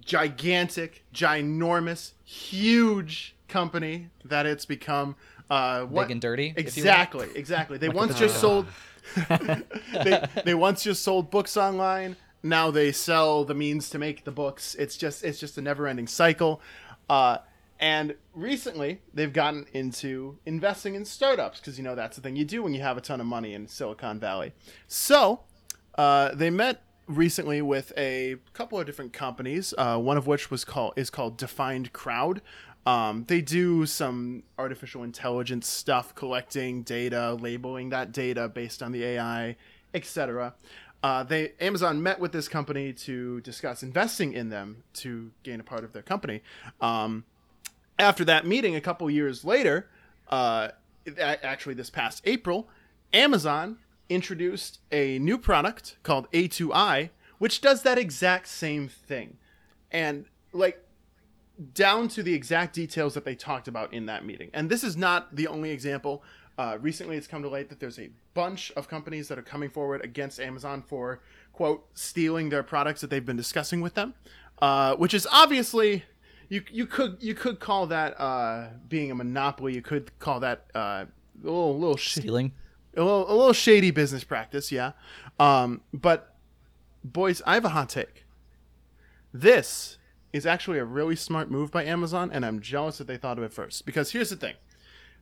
gigantic, 0.00 1.04
ginormous, 1.14 2.12
huge 2.24 3.34
company 3.48 4.08
that 4.24 4.46
it's 4.46 4.64
become. 4.64 5.16
Uh, 5.50 5.82
what- 5.84 6.04
Big 6.08 6.12
and 6.12 6.20
dirty. 6.20 6.54
if 6.56 6.76
you 6.76 6.82
will. 6.82 6.90
Exactly, 6.90 7.28
exactly. 7.34 7.78
They 7.78 7.88
once 8.02 8.18
just 8.18 8.40
sold. 8.40 8.66
they 9.28 10.24
they 10.44 10.54
once 10.54 10.82
just 10.82 11.02
sold 11.02 11.30
books 11.30 11.56
online. 11.56 12.16
Now 12.42 12.70
they 12.70 12.92
sell 12.92 13.44
the 13.44 13.54
means 13.54 13.88
to 13.90 13.98
make 13.98 14.24
the 14.24 14.30
books. 14.30 14.74
It's 14.74 14.96
just 14.96 15.24
it's 15.24 15.40
just 15.40 15.56
a 15.58 15.62
never-ending 15.62 16.06
cycle. 16.06 16.60
Uh, 17.08 17.38
and 17.80 18.16
recently, 18.34 19.00
they've 19.14 19.32
gotten 19.32 19.66
into 19.72 20.38
investing 20.44 20.94
in 20.94 21.04
startups 21.04 21.60
because 21.60 21.78
you 21.78 21.84
know 21.84 21.94
that's 21.94 22.16
the 22.16 22.22
thing 22.22 22.36
you 22.36 22.44
do 22.44 22.62
when 22.62 22.74
you 22.74 22.82
have 22.82 22.96
a 22.98 23.00
ton 23.00 23.20
of 23.20 23.26
money 23.26 23.54
in 23.54 23.66
Silicon 23.68 24.18
Valley. 24.20 24.52
So 24.88 25.40
uh, 25.96 26.34
they 26.34 26.50
met 26.50 26.82
recently 27.08 27.62
with 27.62 27.92
a 27.96 28.36
couple 28.52 28.78
of 28.78 28.86
different 28.86 29.12
companies. 29.12 29.74
Uh, 29.76 29.98
one 29.98 30.16
of 30.16 30.26
which 30.26 30.50
was 30.50 30.64
called 30.64 30.92
is 30.96 31.10
called 31.10 31.38
DefinedCrowd. 31.38 32.40
Um, 32.86 33.24
they 33.28 33.40
do 33.40 33.84
some 33.86 34.44
artificial 34.56 35.02
intelligence 35.02 35.66
stuff, 35.66 36.14
collecting 36.14 36.82
data, 36.82 37.34
labeling 37.34 37.90
that 37.90 38.12
data 38.12 38.48
based 38.48 38.82
on 38.82 38.92
the 38.92 39.04
AI, 39.04 39.56
etc. 39.92 40.54
Uh, 41.02 41.22
they 41.22 41.52
Amazon 41.60 42.02
met 42.02 42.18
with 42.18 42.32
this 42.32 42.48
company 42.48 42.92
to 42.92 43.40
discuss 43.42 43.82
investing 43.82 44.32
in 44.32 44.48
them 44.48 44.84
to 44.94 45.30
gain 45.42 45.60
a 45.60 45.64
part 45.64 45.84
of 45.84 45.92
their 45.92 46.02
company. 46.02 46.42
Um, 46.80 47.24
after 47.98 48.24
that 48.24 48.46
meeting, 48.46 48.74
a 48.74 48.80
couple 48.80 49.10
years 49.10 49.44
later, 49.44 49.88
uh, 50.28 50.68
actually 51.18 51.74
this 51.74 51.90
past 51.90 52.22
April, 52.24 52.68
Amazon 53.12 53.78
introduced 54.08 54.80
a 54.90 55.18
new 55.18 55.38
product 55.38 55.96
called 56.02 56.30
A2i, 56.32 57.10
which 57.38 57.60
does 57.60 57.82
that 57.82 57.98
exact 57.98 58.48
same 58.48 58.88
thing. 58.88 59.38
And 59.90 60.26
like 60.52 60.84
down 61.74 62.08
to 62.08 62.22
the 62.22 62.34
exact 62.34 62.74
details 62.74 63.14
that 63.14 63.24
they 63.24 63.34
talked 63.34 63.68
about 63.68 63.92
in 63.92 64.06
that 64.06 64.24
meeting. 64.24 64.50
And 64.54 64.70
this 64.70 64.84
is 64.84 64.96
not 64.96 65.34
the 65.34 65.48
only 65.48 65.70
example. 65.70 66.22
Uh, 66.56 66.78
recently, 66.80 67.16
it's 67.16 67.26
come 67.26 67.42
to 67.42 67.48
light 67.48 67.68
that 67.68 67.80
there's 67.80 67.98
a 67.98 68.10
bunch 68.34 68.72
of 68.72 68.88
companies 68.88 69.28
that 69.28 69.38
are 69.38 69.42
coming 69.42 69.70
forward 69.70 70.04
against 70.04 70.40
Amazon 70.40 70.82
for, 70.82 71.20
quote, 71.52 71.86
stealing 71.94 72.48
their 72.48 72.62
products 72.62 73.00
that 73.00 73.10
they've 73.10 73.26
been 73.26 73.36
discussing 73.36 73.80
with 73.80 73.94
them, 73.94 74.14
uh, 74.60 74.94
which 74.96 75.14
is 75.14 75.26
obviously. 75.30 76.04
You, 76.50 76.62
you 76.72 76.86
could 76.86 77.18
you 77.20 77.34
could 77.34 77.60
call 77.60 77.88
that 77.88 78.18
uh, 78.18 78.68
being 78.88 79.10
a 79.10 79.14
monopoly. 79.14 79.74
You 79.74 79.82
could 79.82 80.18
call 80.18 80.40
that 80.40 80.64
uh, 80.74 81.04
a 81.04 81.06
little 81.42 81.78
little 81.78 81.98
Stealing. 81.98 82.52
A 82.96 83.02
little, 83.02 83.30
a 83.30 83.34
little 83.34 83.52
shady 83.52 83.90
business 83.90 84.24
practice, 84.24 84.72
yeah. 84.72 84.92
Um, 85.38 85.82
but 85.92 86.34
boys, 87.04 87.42
I 87.46 87.54
have 87.54 87.64
a 87.64 87.70
hot 87.70 87.88
take. 87.88 88.24
This 89.32 89.98
is 90.32 90.46
actually 90.46 90.78
a 90.78 90.84
really 90.84 91.16
smart 91.16 91.50
move 91.50 91.70
by 91.70 91.84
Amazon, 91.84 92.30
and 92.32 92.44
I'm 92.44 92.60
jealous 92.60 92.98
that 92.98 93.06
they 93.06 93.16
thought 93.16 93.38
of 93.38 93.44
it 93.44 93.52
first. 93.52 93.86
Because 93.86 94.12
here's 94.12 94.30
the 94.30 94.36
thing: 94.36 94.54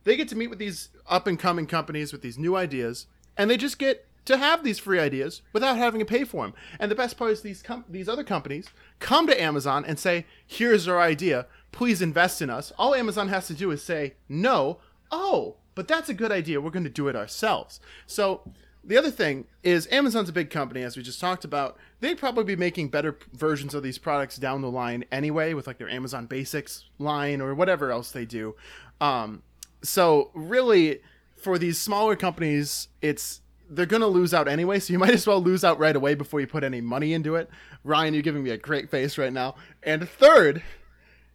they 0.03 0.15
get 0.15 0.27
to 0.29 0.35
meet 0.35 0.49
with 0.49 0.59
these 0.59 0.89
up 1.07 1.27
and 1.27 1.39
coming 1.39 1.67
companies 1.67 2.11
with 2.11 2.21
these 2.21 2.37
new 2.37 2.55
ideas, 2.55 3.07
and 3.37 3.49
they 3.49 3.57
just 3.57 3.79
get 3.79 4.05
to 4.25 4.37
have 4.37 4.63
these 4.63 4.79
free 4.79 4.99
ideas 4.99 5.41
without 5.53 5.77
having 5.77 5.99
to 5.99 6.05
pay 6.05 6.25
for 6.25 6.43
them. 6.43 6.53
And 6.79 6.91
the 6.91 6.95
best 6.95 7.17
part 7.17 7.31
is 7.31 7.41
these 7.41 7.61
com- 7.61 7.85
these 7.89 8.09
other 8.09 8.23
companies 8.23 8.67
come 8.99 9.27
to 9.27 9.41
Amazon 9.41 9.85
and 9.85 9.97
say, 9.97 10.25
"Here's 10.45 10.87
our 10.87 10.99
idea. 10.99 11.47
Please 11.71 12.01
invest 12.01 12.41
in 12.41 12.49
us." 12.49 12.73
All 12.77 12.95
Amazon 12.95 13.29
has 13.29 13.47
to 13.47 13.53
do 13.53 13.71
is 13.71 13.81
say, 13.83 14.15
"No." 14.27 14.79
Oh, 15.09 15.55
but 15.77 15.87
that's 15.87 16.09
a 16.09 16.13
good 16.15 16.31
idea. 16.31 16.59
We're 16.59 16.71
going 16.71 16.85
to 16.85 16.89
do 16.89 17.07
it 17.07 17.15
ourselves. 17.15 17.79
So 18.07 18.41
the 18.83 18.97
other 18.97 19.11
thing 19.11 19.45
is 19.61 19.87
Amazon's 19.91 20.27
a 20.27 20.33
big 20.33 20.49
company, 20.49 20.81
as 20.81 20.97
we 20.97 21.03
just 21.03 21.21
talked 21.21 21.45
about. 21.45 21.77
They'd 21.99 22.17
probably 22.17 22.45
be 22.45 22.55
making 22.55 22.89
better 22.89 23.15
versions 23.31 23.75
of 23.75 23.83
these 23.83 23.99
products 23.99 24.37
down 24.37 24.63
the 24.63 24.71
line 24.71 25.05
anyway, 25.11 25.53
with 25.53 25.67
like 25.67 25.77
their 25.77 25.87
Amazon 25.87 26.25
Basics 26.25 26.85
line 26.97 27.41
or 27.41 27.53
whatever 27.53 27.91
else 27.91 28.11
they 28.11 28.25
do. 28.25 28.55
Um, 28.99 29.43
so 29.83 30.31
really, 30.33 31.01
for 31.35 31.59
these 31.59 31.77
smaller 31.77 32.15
companies, 32.15 32.87
it's 33.03 33.41
they're 33.69 33.85
gonna 33.85 34.07
lose 34.07 34.33
out 34.33 34.47
anyway. 34.47 34.79
So 34.79 34.93
you 34.93 34.99
might 35.05 35.13
as 35.13 35.27
well 35.27 35.43
lose 35.43 35.63
out 35.63 35.77
right 35.77 35.95
away 35.95 36.15
before 36.15 36.39
you 36.39 36.47
put 36.47 36.63
any 36.63 36.81
money 36.81 37.13
into 37.13 37.35
it. 37.35 37.51
Ryan, 37.83 38.15
you're 38.15 38.23
giving 38.23 38.41
me 38.41 38.49
a 38.49 38.57
great 38.57 38.89
face 38.89 39.15
right 39.19 39.31
now. 39.31 39.53
And 39.83 40.09
third, 40.09 40.63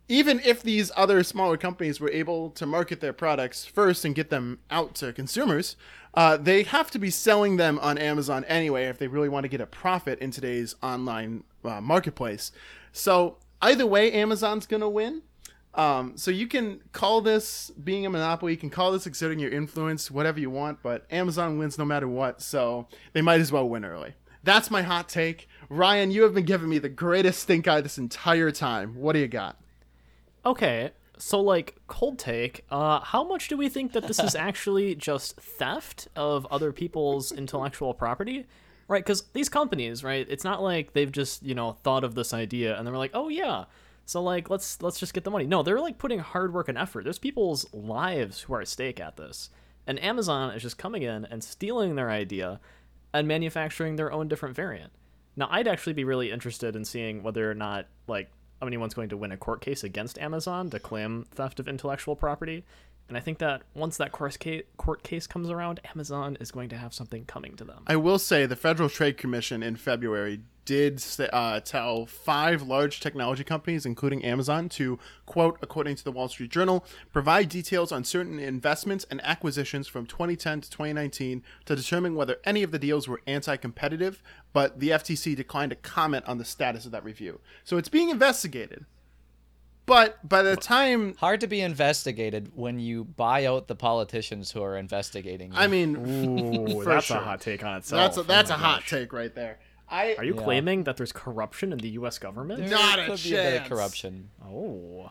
even 0.09 0.41
if 0.41 0.63
these 0.63 0.91
other 0.97 1.23
smaller 1.23 1.57
companies 1.57 2.01
were 2.01 2.11
able 2.11 2.51
to 2.51 2.67
market 2.67 3.01
their 3.01 3.13
products 3.13 3.65
first 3.65 4.05
and 4.05 4.15
get 4.15 4.31
them 4.31 4.59
out 4.71 4.95
to 4.97 5.13
consumers, 5.13 5.77
uh, 6.15 6.37
they 6.37 6.63
have 6.65 6.91
to 6.91 6.99
be 6.99 7.11
selling 7.11 7.57
them 7.57 7.79
on 7.79 7.97
Amazon 7.99 8.45
anyway 8.45 8.85
if 8.85 8.99
they 8.99 9.07
really 9.07 9.29
want 9.29 9.45
to 9.45 9.49
get 9.49 9.61
a 9.61 9.67
profit 9.67 10.19
in 10.19 10.31
today's 10.31 10.75
online 10.83 11.45
uh, 11.65 11.81
marketplace. 11.81 12.53
So 12.93 13.39
either 13.63 13.87
way, 13.87 14.13
Amazon's 14.13 14.67
going 14.67 14.83
to 14.83 14.89
win. 14.89 15.23
Um, 15.75 16.19
so 16.19 16.31
you 16.31 16.47
can 16.49 16.83
call 16.93 17.23
this 17.23 17.71
being 17.83 18.05
a 18.05 18.11
monopoly, 18.11 18.53
you 18.53 18.59
can 18.59 18.69
call 18.69 18.93
this 18.93 19.07
exerting 19.07 19.39
your 19.39 19.51
influence, 19.51 20.11
whatever 20.11 20.39
you 20.39 20.51
want, 20.51 20.83
but 20.83 21.07
Amazon 21.11 21.59
wins 21.59 21.79
no 21.79 21.87
matter 21.87 22.07
what, 22.07 22.43
so 22.43 22.89
they 23.15 23.23
might 23.23 23.41
as 23.41 23.51
well 23.51 23.67
win 23.67 23.85
early. 23.85 24.13
That's 24.45 24.71
my 24.71 24.83
hot 24.83 25.09
take. 25.09 25.49
Ryan, 25.71 26.11
you 26.11 26.25
have 26.25 26.35
been 26.35 26.45
giving 26.45 26.69
me 26.69 26.79
the 26.79 26.91
greatest 26.91 27.41
stink 27.41 27.67
eye 27.69 27.81
this 27.81 27.97
entire 27.97 28.51
time. 28.51 28.97
What 28.97 29.15
do 29.15 29.21
you 29.21 29.29
got? 29.29 29.62
Okay, 30.45 30.91
so 31.19 31.41
like 31.41 31.77
cold 31.87 32.19
take, 32.19 32.65
uh, 32.71 33.01
how 33.01 33.23
much 33.23 33.49
do 33.49 33.57
we 33.57 33.69
think 33.69 33.93
that 33.93 34.09
this 34.09 34.19
is 34.19 34.35
actually 34.49 34.95
just 34.95 35.37
theft 35.37 36.09
of 36.17 36.47
other 36.51 36.73
people's 36.73 37.31
intellectual 37.31 37.95
property? 37.95 38.47
Right, 38.89 39.05
because 39.05 39.23
these 39.33 39.49
companies, 39.49 40.03
right, 40.03 40.27
it's 40.29 40.45
not 40.45 40.63
like 40.63 40.93
they've 40.93 41.13
just 41.13 41.43
you 41.43 41.55
know 41.55 41.73
thought 41.73 42.05
of 42.05 42.15
this 42.15 42.35
idea 42.35 42.77
and 42.77 42.87
they 42.87 42.91
were 42.91 42.99
like, 42.99 43.13
oh 43.15 43.29
yeah, 43.29 43.65
so 44.05 44.21
like 44.23 44.51
let's 44.51 44.83
let's 44.83 44.99
just 44.99 45.15
get 45.15 45.25
the 45.25 45.31
money. 45.31 45.47
No, 45.47 45.63
they're 45.63 45.81
like 45.81 45.99
putting 45.99 46.19
hard 46.19 46.53
work 46.53 46.69
and 46.69 46.77
effort. 46.77 47.05
There's 47.05 47.19
people's 47.19 47.73
lives 47.73 48.41
who 48.41 48.55
are 48.55 48.61
at 48.61 48.69
stake 48.69 49.01
at 49.01 49.17
this, 49.17 49.51
and 49.87 50.03
Amazon 50.03 50.53
is 50.55 50.63
just 50.63 50.77
coming 50.79 51.03
in 51.03 51.25
and 51.27 51.43
stealing 51.45 51.95
their 51.95 52.11
idea 52.11 52.61
and 53.15 53.29
manufacturing 53.29 53.97
their 53.97 54.13
own 54.13 54.27
different 54.27 54.57
variant. 54.57 54.93
Now, 55.37 55.49
I'd 55.51 55.69
actually 55.69 55.95
be 55.95 56.05
really 56.05 56.31
interested 56.31 56.77
in 56.77 56.85
seeing 56.85 57.23
whether 57.23 57.51
or 57.51 57.55
not 57.55 57.87
like 58.07 58.31
anyone's 58.67 58.95
going 58.95 59.09
to 59.11 59.17
win 59.17 59.33
a 59.33 59.37
court 59.37 59.61
case 59.61 59.85
against 59.85 60.19
Amazon 60.19 60.71
to 60.71 60.79
claim 60.79 61.27
theft 61.31 61.61
of 61.61 61.69
intellectual 61.69 62.17
property. 62.17 62.65
And 63.09 63.17
I 63.17 63.21
think 63.21 63.39
that 63.39 63.63
once 63.75 63.97
that 63.99 64.13
course 64.13 64.37
ca- 64.37 64.63
court 64.77 65.03
case 65.03 65.27
comes 65.27 65.51
around, 65.51 65.81
Amazon 65.95 66.37
is 66.41 66.51
going 66.51 66.69
to 66.71 66.79
have 66.79 66.95
something 66.95 67.25
coming 67.25 67.57
to 67.57 67.65
them. 67.65 67.83
I 67.87 67.97
will 67.97 68.19
say 68.19 68.47
the 68.47 68.57
Federal 68.57 68.89
Trade 68.89 69.19
Commission 69.19 69.63
in 69.63 69.77
February 69.77 70.41
did 70.65 71.03
uh, 71.33 71.61
tell 71.61 72.07
five 72.07 72.63
large 72.63 73.01
technology 73.01 73.45
companies, 73.45 73.85
including 73.85 74.25
Amazon, 74.25 74.69
to, 74.71 74.99
quote, 75.27 75.59
according 75.63 75.97
to 75.97 76.05
the 76.05 76.13
Wall 76.13 76.29
Street 76.29 76.51
Journal, 76.51 76.85
provide 77.13 77.49
details 77.49 77.93
on 77.93 78.05
certain 78.05 78.39
investments 78.39 79.07
and 79.11 79.21
acquisitions 79.25 79.89
from 79.89 80.07
2010 80.07 80.63
to 80.63 80.71
2019 80.71 81.43
to 81.65 81.77
determine 81.77 82.15
whether 82.15 82.39
any 82.45 82.63
of 82.63 82.71
the 82.71 82.79
deals 82.79 83.09
were 83.09 83.21
anti 83.27 83.57
competitive, 83.57 84.23
but 84.53 84.79
the 84.79 84.91
FTC 84.91 85.35
declined 85.35 85.71
to 85.71 85.77
comment 85.77 86.25
on 86.27 86.39
the 86.39 86.45
status 86.45 86.87
of 86.87 86.93
that 86.93 87.05
review. 87.05 87.41
So 87.65 87.77
it's 87.77 87.89
being 87.89 88.11
investigated. 88.11 88.87
But 89.85 90.27
by 90.27 90.43
the 90.43 90.57
time, 90.57 91.15
Hard 91.17 91.41
to 91.41 91.49
be 91.49 91.61
investigated 91.61 92.53
when 92.55 92.79
you 92.79 93.05
buy 93.05 93.47
out 93.47 93.67
the 93.67 93.75
politicians 93.75 94.53
who 94.53 94.63
are 94.63 94.77
investigating. 94.77 95.53
You. 95.53 95.59
I 95.59 95.67
mean, 95.67 95.97
Ooh, 95.97 96.85
that's 96.87 97.07
sure. 97.07 97.17
a 97.17 97.21
hot 97.21 97.41
take 97.41 97.65
on 97.65 97.79
itself. 97.79 98.01
that's 98.01 98.17
a, 98.17 98.21
Oh 98.21 98.23
that's 98.23 98.51
my 98.51 98.57
a 98.57 98.59
hot 98.59 98.85
take 98.87 99.13
right 99.13 99.35
there. 99.35 99.59
I 99.93 100.15
Are 100.17 100.25
you 100.25 100.35
Yeah. 100.35 100.43
claiming 100.43 100.85
that 100.85 100.97
there's 100.97 101.13
corruption 101.13 101.73
in 101.73 101.79
the 101.79 101.91
U.S. 101.91 102.19
government? 102.19 102.61
there 102.61 102.71
not 102.71 102.99
a 102.99 103.07
could 103.07 103.23
be 103.23 103.35
a 103.35 103.37
bit 103.37 103.53
of 103.55 103.59
chance. 103.61 103.69
corruption. 103.69 104.31
Oh. 104.45 105.11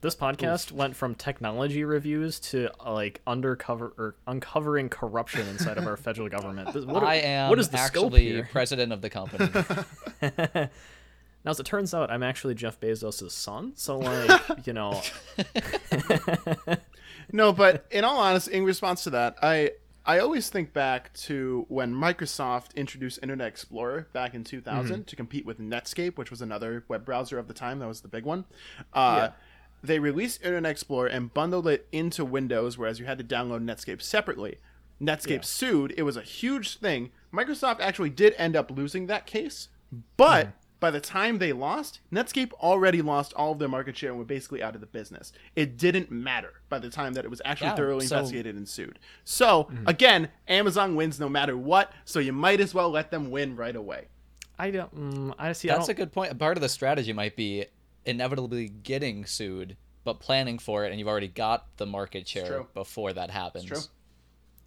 This 0.00 0.14
podcast 0.16 0.70
went 0.72 0.96
from 0.96 1.14
technology 1.14 1.82
reviews 1.82 2.38
to 2.50 2.70
uh, 2.84 2.92
like 2.92 3.22
undercover 3.26 3.92
or 3.96 4.16
uncovering 4.26 4.88
corruption 4.90 5.46
inside 5.48 5.78
of 5.78 5.86
our 5.86 5.96
federal 5.96 6.28
government. 6.28 6.74
This, 6.74 6.84
what, 6.84 7.02
I 7.02 7.14
am 7.16 7.48
what 7.48 7.58
is 7.58 7.70
the 7.70 7.78
scope 7.86 8.06
actually 8.12 8.24
here? 8.26 8.48
president 8.52 8.92
of 8.92 9.00
the 9.00 9.08
company. 9.10 9.48
Now, 11.46 11.50
as 11.50 11.60
it 11.60 11.66
turns 11.66 11.92
out, 11.92 12.10
I'm 12.10 12.22
actually 12.22 12.54
Jeff 12.54 12.80
Bezos' 12.80 13.30
son. 13.30 13.72
So, 13.76 13.98
like, 13.98 14.40
you 14.66 14.72
know, 14.72 15.02
No, 17.32 17.52
but 17.52 17.86
in 17.90 18.02
all 18.04 18.18
honesty, 18.18 18.54
in 18.54 18.64
response 18.64 19.04
to 19.04 19.10
that, 19.10 19.36
I 19.42 19.72
I 20.06 20.18
always 20.18 20.50
think 20.50 20.72
back 20.74 21.12
to 21.14 21.64
when 21.68 21.94
Microsoft 21.94 22.74
introduced 22.74 23.18
Internet 23.22 23.48
Explorer 23.48 24.06
back 24.12 24.34
in 24.34 24.44
2000 24.44 25.06
to 25.06 25.16
compete 25.16 25.46
with 25.46 25.58
Netscape, 25.58 26.16
which 26.18 26.30
was 26.30 26.42
another 26.42 26.84
web 26.88 27.04
browser 27.06 27.38
of 27.38 27.48
the 27.48 27.54
time. 27.54 27.78
That 27.78 27.88
was 27.88 28.02
the 28.02 28.08
big 28.08 28.24
one. 28.24 28.44
Uh, 28.92 29.30
They 29.82 29.98
released 29.98 30.42
Internet 30.42 30.70
Explorer 30.72 31.06
and 31.08 31.32
bundled 31.32 31.66
it 31.68 31.86
into 31.92 32.24
Windows, 32.24 32.76
whereas 32.78 32.98
you 32.98 33.06
had 33.06 33.18
to 33.18 33.24
download 33.24 33.64
Netscape 33.64 34.00
separately. 34.02 34.56
Netscape 35.00 35.44
sued. 35.44 35.92
It 35.96 36.02
was 36.04 36.16
a 36.16 36.22
huge 36.22 36.78
thing. 36.78 37.10
Microsoft 37.32 37.80
actually 37.80 38.10
did 38.10 38.34
end 38.38 38.56
up 38.56 38.70
losing 38.70 39.06
that 39.08 39.26
case, 39.26 39.68
but 40.16 40.48
by 40.80 40.90
the 40.90 41.00
time 41.00 41.38
they 41.38 41.52
lost, 41.52 42.00
Netscape 42.12 42.52
already 42.54 43.00
lost 43.00 43.32
all 43.34 43.52
of 43.52 43.58
their 43.58 43.68
market 43.68 43.96
share 43.96 44.10
and 44.10 44.18
were 44.18 44.24
basically 44.24 44.62
out 44.62 44.74
of 44.74 44.80
the 44.80 44.86
business. 44.86 45.32
It 45.56 45.78
didn't 45.78 46.10
matter 46.10 46.52
by 46.68 46.78
the 46.78 46.90
time 46.90 47.14
that 47.14 47.24
it 47.24 47.28
was 47.30 47.40
actually 47.44 47.68
Yeah, 47.68 47.76
thoroughly 47.76 48.06
so- 48.06 48.16
investigated 48.16 48.56
and 48.56 48.68
sued. 48.68 48.98
So, 49.24 49.68
again, 49.86 50.28
Amazon 50.48 50.94
wins 50.96 51.18
no 51.18 51.28
matter 51.28 51.56
what, 51.56 51.92
so 52.04 52.18
you 52.18 52.32
might 52.32 52.60
as 52.60 52.74
well 52.74 52.90
let 52.90 53.10
them 53.10 53.30
win 53.30 53.56
right 53.56 53.74
away. 53.76 54.08
I 54.58 54.70
don't. 54.70 54.94
Mm, 54.94 55.34
I 55.38 55.52
see. 55.52 55.68
I 55.70 55.74
That's 55.74 55.86
don't, 55.86 55.94
a 55.94 55.96
good 55.96 56.12
point. 56.12 56.38
Part 56.38 56.56
of 56.56 56.60
the 56.62 56.68
strategy 56.68 57.12
might 57.12 57.34
be 57.34 57.64
inevitably 58.04 58.68
getting 58.68 59.24
sued, 59.24 59.76
but 60.04 60.20
planning 60.20 60.58
for 60.58 60.84
it, 60.84 60.90
and 60.90 60.98
you've 60.98 61.08
already 61.08 61.28
got 61.28 61.66
the 61.78 61.86
market 61.86 62.28
share 62.28 62.62
before 62.74 63.12
that 63.14 63.30
happens. 63.30 63.88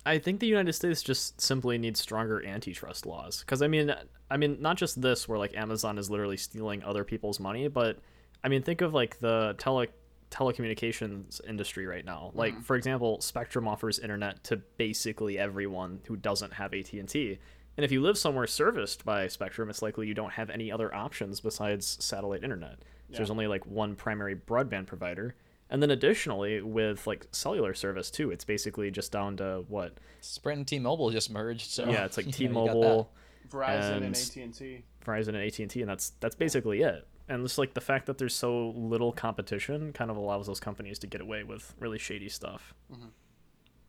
I 0.06 0.20
think 0.20 0.40
the 0.40 0.48
United 0.48 0.74
States 0.74 1.04
just 1.04 1.42
simply 1.42 1.78
needs 1.78 2.00
stronger 2.00 2.46
antitrust 2.46 3.06
laws. 3.06 3.42
Because 3.42 3.62
I 3.62 3.68
mean, 3.68 3.94
I 4.30 4.38
mean, 4.38 4.58
not 4.62 4.78
just 4.78 5.02
this, 5.02 5.28
where 5.28 5.38
like 5.38 5.56
Amazon 5.56 5.98
is 5.98 6.10
literally 6.10 6.38
stealing 6.38 6.84
other 6.84 7.04
people's 7.04 7.40
money, 7.40 7.68
but 7.68 7.98
I 8.44 8.50
mean, 8.50 8.64
think 8.64 8.82
of 8.82 8.94
like 8.94 9.20
the 9.20 9.56
tele 9.58 9.88
telecommunications 10.32 11.42
industry 11.48 11.86
right 11.86 12.06
now. 12.06 12.28
Mm-hmm. 12.30 12.40
Like, 12.40 12.62
for 12.62 12.76
example, 12.76 13.22
Spectrum 13.22 13.68
offers 13.68 14.00
internet 14.00 14.44
to 14.46 14.58
basically 14.78 15.40
everyone 15.40 16.02
who 16.06 16.16
doesn't 16.16 16.54
have 16.54 16.74
AT 16.74 16.92
and 16.94 17.08
T. 17.08 17.40
And 17.78 17.86
if 17.86 17.92
you 17.92 18.02
live 18.02 18.18
somewhere 18.18 18.48
serviced 18.48 19.06
by 19.06 19.28
Spectrum, 19.28 19.70
it's 19.70 19.82
likely 19.82 20.08
you 20.08 20.14
don't 20.14 20.34
have 20.34 20.50
any 20.50 20.72
other 20.72 20.94
options 20.94 21.40
besides 21.40 21.98
satellite 22.04 22.44
internet. 22.44 22.80
So 23.12 23.18
There's 23.18 23.30
only 23.30 23.48
like 23.48 23.66
one 23.66 23.96
primary 23.96 24.36
broadband 24.36 24.88
provider. 24.88 25.36
And 25.70 25.82
then 25.82 25.92
additionally, 25.92 26.62
with 26.62 27.06
like 27.08 27.28
cellular 27.32 27.74
service 27.74 28.10
too, 28.10 28.32
it's 28.32 28.46
basically 28.46 28.90
just 28.92 29.12
down 29.12 29.38
to 29.38 29.66
what 29.68 29.98
Sprint 30.22 30.58
and 30.60 30.68
T-Mobile 30.68 31.10
just 31.12 31.30
merged, 31.30 31.70
so 31.70 31.90
yeah, 31.90 32.06
it's 32.06 32.16
like 32.18 32.26
you 32.40 32.48
know, 32.50 32.62
you 32.62 32.68
got 32.68 32.74
T-Mobile, 32.74 33.12
Verizon 33.50 33.92
and, 33.98 34.06
And- 34.06 34.16
AT&T. 34.16 34.84
Verizon, 35.06 35.28
and 35.30 35.38
AT 35.38 35.60
and 35.60 35.70
T, 35.70 35.82
and 35.82 35.90
that's 35.90 36.12
that's 36.20 36.36
basically 36.36 36.82
it. 36.82 37.08
And 37.30 37.44
just 37.44 37.58
like 37.58 37.74
the 37.74 37.82
fact 37.82 38.06
that 38.08 38.18
there's 38.18 38.36
so 38.36 38.70
little 38.76 39.12
competition, 39.12 39.92
kind 39.94 40.10
of 40.12 40.16
allows 40.18 40.48
those 40.48 40.60
companies 40.62 41.00
to 41.00 41.08
get 41.08 41.20
away 41.22 41.44
with 41.44 41.74
really 41.80 41.98
shady 41.98 42.30
stuff. 42.30 42.74
that. 42.90 42.98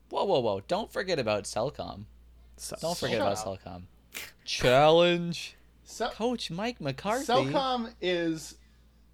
Whoa, 0.09 0.25
whoa, 0.25 0.39
whoa! 0.39 0.61
Don't 0.67 0.91
forget 0.91 1.19
about 1.19 1.43
Cellcom. 1.43 2.05
So, 2.57 2.75
Don't 2.81 2.97
forget 2.97 3.17
about 3.21 3.37
up. 3.37 3.61
Cellcom. 3.63 3.83
Challenge, 4.43 5.55
Cell- 5.83 6.09
Coach 6.11 6.51
Mike 6.51 6.81
McCarthy. 6.81 7.25
Cellcom 7.25 7.93
is 8.01 8.55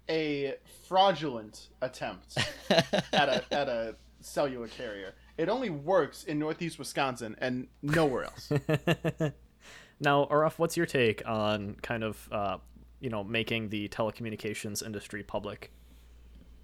a 0.08 0.54
fraudulent 0.88 1.68
attempt 1.82 2.36
at 2.70 3.28
a 3.28 3.44
at 3.52 3.68
a 3.68 3.96
cellular 4.20 4.68
carrier. 4.68 5.14
It 5.38 5.48
only 5.48 5.70
works 5.70 6.24
in 6.24 6.38
Northeast 6.38 6.78
Wisconsin 6.78 7.36
and 7.38 7.66
nowhere 7.82 8.24
else. 8.24 8.50
now, 10.00 10.24
Aaraf, 10.26 10.54
what's 10.58 10.76
your 10.76 10.86
take 10.86 11.26
on 11.28 11.76
kind 11.82 12.02
of 12.04 12.28
uh, 12.32 12.56
you 13.00 13.10
know 13.10 13.22
making 13.24 13.68
the 13.68 13.88
telecommunications 13.88 14.84
industry 14.84 15.22
public? 15.22 15.70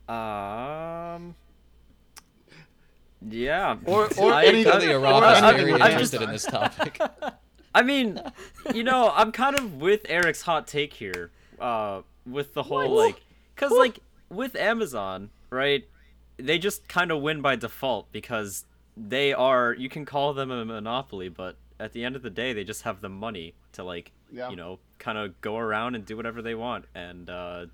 Um. 0.09 1.35
Yeah. 3.29 3.77
Or 3.85 4.09
or 4.19 4.33
I- 4.33 4.45
any 4.47 4.65
Clearly, 4.65 4.89
I- 4.89 4.93
Aaraf 4.95 5.23
I- 5.23 5.51
is 5.55 5.61
very 5.61 5.73
I'm 5.75 5.91
interested 5.93 6.19
just- 6.21 6.25
in 6.27 6.33
this 6.33 6.45
topic. 6.45 7.01
I 7.75 7.83
mean, 7.83 8.21
you 8.75 8.85
know, 8.85 9.11
I'm 9.15 9.33
kind 9.33 9.59
of 9.59 9.77
with 9.81 10.03
Eric's 10.09 10.43
hot 10.43 10.67
take 10.67 10.93
here. 10.93 11.31
Uh, 11.59 12.03
with 12.27 12.53
the 12.55 12.63
whole 12.63 12.81
What? 12.81 12.91
like, 13.07 13.23
cause 13.57 13.71
like 13.73 13.99
with 14.29 14.57
Amazon, 14.57 15.31
right? 15.51 15.85
they 16.39 16.59
just 16.59 16.89
kind 16.89 17.11
of 17.13 17.21
win 17.23 17.41
by 17.43 17.55
default 17.55 18.11
because 18.11 18.65
they 18.97 19.33
are. 19.33 19.75
You 19.75 19.89
can 19.89 20.05
call 20.05 20.33
them 20.35 20.51
a 20.51 20.65
monopoly, 20.65 21.29
but 21.29 21.57
at 21.79 21.93
the 21.93 22.05
end 22.05 22.17
of 22.17 22.23
the 22.23 22.31
day, 22.31 22.53
they 22.53 22.65
just 22.65 22.83
have 22.83 23.01
the 23.01 23.09
money 23.09 23.55
to 23.73 23.85
like, 23.85 24.13
Yeah. 24.33 24.49
you 24.51 24.57
know, 24.57 24.79
kind 24.99 25.19
of 25.19 25.41
go 25.41 25.57
around 25.59 25.95
and 25.95 26.05
do 26.07 26.17
whatever 26.17 26.41
they 26.43 26.55
want. 26.55 26.87
And 26.95 27.29
uh, 27.31 27.67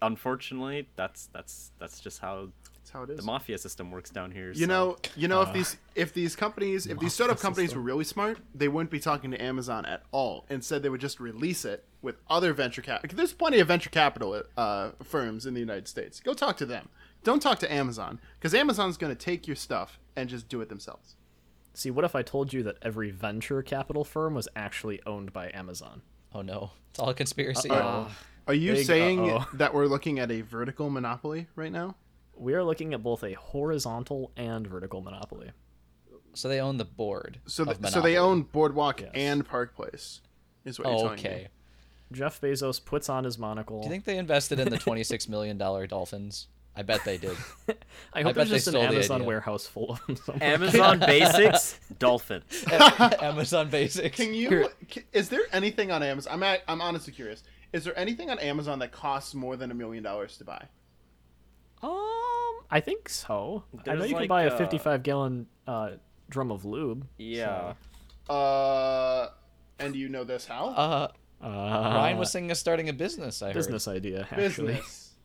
unfortunately, 0.00 0.88
that's 0.96 1.26
that's 1.32 1.72
that's 1.78 2.00
just 2.00 2.20
how 2.20 2.48
That's 2.76 2.90
how 2.90 3.02
it 3.04 3.10
is. 3.10 3.16
the 3.18 3.22
mafia 3.22 3.58
system 3.58 3.90
works 3.90 4.10
down 4.10 4.30
here. 4.30 4.48
You 4.48 4.54
so- 4.60 4.66
know, 4.66 4.96
you 5.16 5.28
know, 5.28 5.40
Uh, 5.40 5.46
if 5.48 5.52
these 5.52 5.76
if 5.94 6.12
these 6.14 6.36
companies, 6.36 6.86
if 6.86 6.98
these 6.98 7.14
startup 7.14 7.40
companies 7.40 7.74
were 7.74 7.82
really 7.82 8.04
smart, 8.04 8.38
they 8.54 8.68
wouldn't 8.68 8.90
be 8.90 9.00
talking 9.00 9.30
to 9.30 9.42
Amazon 9.42 9.84
at 9.86 10.02
all. 10.12 10.44
Instead, 10.50 10.82
they 10.82 10.88
would 10.88 11.00
just 11.00 11.20
release 11.20 11.64
it 11.64 11.84
with 12.02 12.16
other 12.28 12.52
venture 12.52 12.82
cap. 12.82 13.06
There's 13.08 13.32
plenty 13.32 13.60
of 13.60 13.68
venture 13.68 13.90
capital 13.90 14.42
uh, 14.56 14.90
firms 15.02 15.46
in 15.46 15.54
the 15.54 15.60
United 15.60 15.88
States. 15.88 16.20
Go 16.20 16.34
talk 16.34 16.56
to 16.58 16.66
them. 16.66 16.88
Don't 17.24 17.40
talk 17.40 17.58
to 17.60 17.72
Amazon 17.72 18.20
because 18.38 18.54
Amazon's 18.54 18.96
going 18.96 19.14
to 19.14 19.18
take 19.18 19.46
your 19.46 19.56
stuff 19.56 19.98
and 20.16 20.28
just 20.28 20.48
do 20.48 20.60
it 20.60 20.68
themselves. 20.68 21.14
See, 21.74 21.90
what 21.90 22.04
if 22.04 22.14
I 22.14 22.22
told 22.22 22.52
you 22.52 22.62
that 22.64 22.76
every 22.82 23.10
venture 23.10 23.62
capital 23.62 24.04
firm 24.04 24.34
was 24.34 24.48
actually 24.56 25.00
owned 25.06 25.32
by 25.32 25.50
Amazon? 25.54 26.02
Oh 26.34 26.42
no, 26.42 26.72
it's 26.90 26.98
all 26.98 27.10
a 27.10 27.14
conspiracy. 27.14 27.70
Uh-oh. 27.70 28.10
Are 28.48 28.54
you 28.54 28.72
Big 28.72 28.86
saying 28.86 29.30
uh-oh. 29.30 29.48
that 29.54 29.72
we're 29.72 29.86
looking 29.86 30.18
at 30.18 30.30
a 30.30 30.40
vertical 30.40 30.90
monopoly 30.90 31.46
right 31.54 31.70
now? 31.72 31.94
We 32.36 32.54
are 32.54 32.64
looking 32.64 32.92
at 32.94 33.02
both 33.02 33.22
a 33.22 33.34
horizontal 33.34 34.32
and 34.36 34.66
vertical 34.66 35.00
monopoly. 35.00 35.52
So 36.34 36.48
they 36.48 36.60
own 36.60 36.78
the 36.78 36.84
board. 36.84 37.38
So, 37.46 37.64
of 37.64 37.78
so 37.90 38.00
they 38.00 38.16
own 38.16 38.42
Boardwalk 38.42 39.00
Yes. 39.02 39.10
and 39.14 39.46
Park 39.46 39.76
Place, 39.76 40.22
is 40.64 40.78
what 40.78 40.88
you're 40.88 40.94
Oh, 40.94 40.98
telling 41.02 41.14
me. 41.16 41.20
okay. 41.20 41.48
Jeff 42.12 42.40
Bezos 42.40 42.84
puts 42.84 43.08
on 43.08 43.24
his 43.24 43.38
monocle. 43.38 43.80
Do 43.80 43.86
you 43.86 43.90
think 43.90 44.04
they 44.04 44.18
invested 44.18 44.58
in 44.60 44.68
the 44.70 44.78
twenty-six 44.78 45.28
million 45.28 45.58
dollar 45.58 45.86
dolphins? 45.86 46.48
I 46.74 46.82
bet 46.82 47.04
they 47.04 47.18
did. 47.18 47.36
I 48.14 48.22
hope 48.22 48.34
bet 48.34 48.48
there's 48.48 48.64
just 48.64 48.68
an 48.68 48.76
Amazon 48.76 49.26
warehouse 49.26 49.66
full 49.66 49.90
of 49.92 50.06
them 50.06 50.16
somewhere. 50.16 50.54
Amazon 50.54 51.00
Basics, 51.06 51.78
Dolphin. 51.98 52.42
Amazon 53.20 53.68
Basics. 53.68 54.16
Can 54.16 54.32
you? 54.32 54.68
ca- 54.90 55.02
Is 55.12 55.28
there 55.28 55.42
anything 55.52 55.90
on 55.90 56.02
Amazon? 56.02 56.32
I'm 56.32 56.42
at, 56.42 56.62
I'm 56.66 56.80
honestly 56.80 57.12
curious. 57.12 57.42
Is 57.74 57.84
there 57.84 57.98
anything 57.98 58.30
on 58.30 58.38
Amazon 58.38 58.78
that 58.78 58.90
costs 58.90 59.34
more 59.34 59.56
than 59.56 59.70
a 59.70 59.74
million 59.74 60.02
dollars 60.02 60.38
to 60.38 60.44
buy? 60.44 60.64
Um, 61.82 61.90
I 62.70 62.80
think 62.80 63.08
so. 63.08 63.64
I 63.86 63.92
know 63.94 63.98
There's 63.98 64.10
you 64.10 64.14
can 64.16 64.22
like, 64.22 64.28
buy 64.28 64.42
a 64.44 64.48
uh, 64.54 64.56
55 64.56 65.02
gallon 65.02 65.46
uh, 65.66 65.90
drum 66.30 66.50
of 66.50 66.64
lube. 66.64 67.06
Yeah. 67.18 67.74
Uh, 68.30 69.28
and 69.78 69.92
do 69.92 69.98
you 69.98 70.08
know 70.08 70.24
this 70.24 70.46
how? 70.46 70.68
Uh, 70.68 71.08
Uh, 71.42 71.48
Ryan 71.48 72.18
was 72.18 72.32
thinking 72.32 72.50
of 72.50 72.56
starting 72.56 72.88
a 72.88 72.92
business. 72.92 73.42
I 73.42 73.46
heard. 73.48 73.54
business 73.54 73.88
idea 73.88 74.28
actually. 74.30 74.74
Business. 74.74 75.08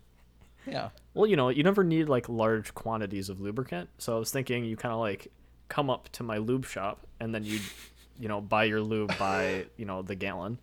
Yeah. 0.70 0.90
Well, 1.14 1.28
you 1.28 1.38
know, 1.38 1.48
you 1.48 1.64
never 1.64 1.86
need 1.86 2.10
like 2.10 2.28
large 2.28 2.74
quantities 2.74 3.30
of 3.30 3.40
lubricant, 3.40 3.90
so 4.00 4.18
I 4.18 4.20
was 4.20 4.32
thinking 4.32 4.66
you 4.66 4.76
kind 4.76 4.92
of 4.94 5.00
like 5.00 5.32
come 5.70 5.90
up 5.90 6.10
to 6.10 6.24
my 6.24 6.40
lube 6.40 6.66
shop 6.66 7.08
and 7.22 7.34
then 7.34 7.46
you, 7.46 7.60
you 8.20 8.28
know, 8.28 8.42
buy 8.42 8.66
your 8.66 8.82
lube 8.82 9.18
by 9.18 9.68
you 9.78 9.86
know 9.86 10.02
the 10.02 10.16
gallon, 10.16 10.60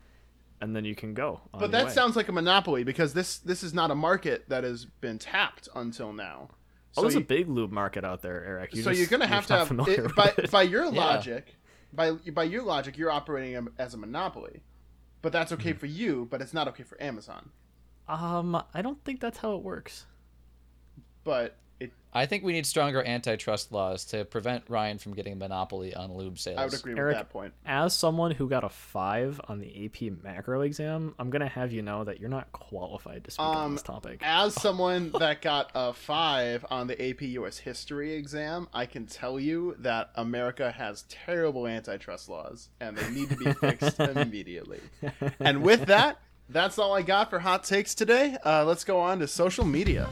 and 0.60 0.76
then 0.76 0.84
you 0.84 0.94
can 0.94 1.14
go. 1.14 1.40
on 1.54 1.60
But 1.60 1.70
that 1.72 1.86
way. 1.86 1.90
sounds 1.92 2.16
like 2.16 2.28
a 2.28 2.32
monopoly 2.32 2.84
because 2.84 3.14
this 3.14 3.38
this 3.38 3.62
is 3.62 3.72
not 3.72 3.90
a 3.90 3.94
market 3.94 4.46
that 4.50 4.62
has 4.62 4.84
been 4.84 5.18
tapped 5.18 5.70
until 5.74 6.12
now. 6.12 6.50
Oh, 6.98 7.00
there's 7.02 7.14
you, 7.14 7.20
a 7.20 7.24
big 7.24 7.48
lube 7.48 7.72
market 7.72 8.04
out 8.04 8.20
there, 8.20 8.44
Eric. 8.44 8.74
You 8.74 8.82
so 8.82 8.90
just- 8.90 9.00
you're 9.00 9.08
gonna 9.08 9.26
have 9.26 9.46
to 9.46 9.54
have 9.54 9.68
familiar 9.68 10.04
it, 10.04 10.14
by 10.14 10.34
it. 10.36 10.50
by 10.50 10.62
your 10.64 10.84
Yeah. 10.92 11.00
logic, 11.00 11.54
by 11.94 12.10
by 12.12 12.44
your 12.44 12.62
logic, 12.62 12.98
you're 12.98 13.10
operating 13.10 13.68
as 13.78 13.94
a 13.94 13.96
monopoly, 13.96 14.60
but 15.24 15.32
that's 15.32 15.52
okay 15.52 15.70
Mm-hmm. 15.70 15.78
for 15.78 15.86
you, 15.86 16.28
but 16.30 16.42
it's 16.42 16.52
not 16.52 16.68
okay 16.68 16.82
for 16.82 17.02
Amazon. 17.02 17.50
Um, 18.06 18.62
I 18.74 18.82
don't 18.82 19.02
think 19.04 19.20
that's 19.20 19.38
how 19.38 19.54
it 19.54 19.62
works. 19.62 20.04
But 21.24 21.56
it, 21.56 21.63
I 22.16 22.26
think 22.26 22.44
we 22.44 22.52
need 22.52 22.64
stronger 22.64 23.02
antitrust 23.02 23.72
laws 23.72 24.04
to 24.06 24.24
prevent 24.24 24.64
Ryan 24.68 24.98
from 24.98 25.14
getting 25.14 25.32
a 25.32 25.36
monopoly 25.36 25.94
on 25.94 26.12
lube 26.14 26.38
sales. 26.38 26.58
I 26.58 26.64
would 26.66 26.74
agree 26.74 26.94
Eric, 26.96 27.16
with 27.16 27.26
that 27.26 27.30
point. 27.30 27.54
As 27.66 27.92
someone 27.92 28.30
who 28.30 28.48
got 28.48 28.62
a 28.62 28.68
five 28.68 29.40
on 29.48 29.58
the 29.58 29.86
AP 29.86 30.12
macro 30.22 30.60
exam, 30.60 31.14
I'm 31.18 31.30
gonna 31.30 31.48
have 31.48 31.72
you 31.72 31.82
know 31.82 32.04
that 32.04 32.20
you're 32.20 32.30
not 32.30 32.52
qualified 32.52 33.24
to 33.24 33.30
speak 33.32 33.44
on 33.44 33.56
Um, 33.56 33.72
this 33.72 33.82
topic. 33.82 34.20
As 34.22 34.54
someone 34.62 35.10
that 35.18 35.42
got 35.42 35.70
a 35.74 35.92
five 35.92 36.64
on 36.70 36.86
the 36.86 37.10
AP 37.10 37.22
US 37.22 37.58
history 37.58 38.12
exam, 38.14 38.68
I 38.72 38.86
can 38.86 39.06
tell 39.06 39.40
you 39.40 39.74
that 39.80 40.10
America 40.14 40.70
has 40.70 41.02
terrible 41.08 41.66
antitrust 41.66 42.28
laws 42.28 42.68
and 42.80 42.96
they 42.96 43.10
need 43.10 43.30
to 43.30 43.36
be 43.36 43.52
fixed 43.54 43.98
immediately. 44.00 44.80
And 45.40 45.62
with 45.62 45.86
that, 45.86 46.18
that's 46.48 46.78
all 46.78 46.94
I 46.94 47.02
got 47.02 47.30
for 47.30 47.40
hot 47.40 47.64
takes 47.64 47.94
today. 47.94 48.36
Uh, 48.44 48.64
let's 48.64 48.84
go 48.84 49.00
on 49.00 49.18
to 49.18 49.26
social 49.26 49.64
media. 49.64 50.08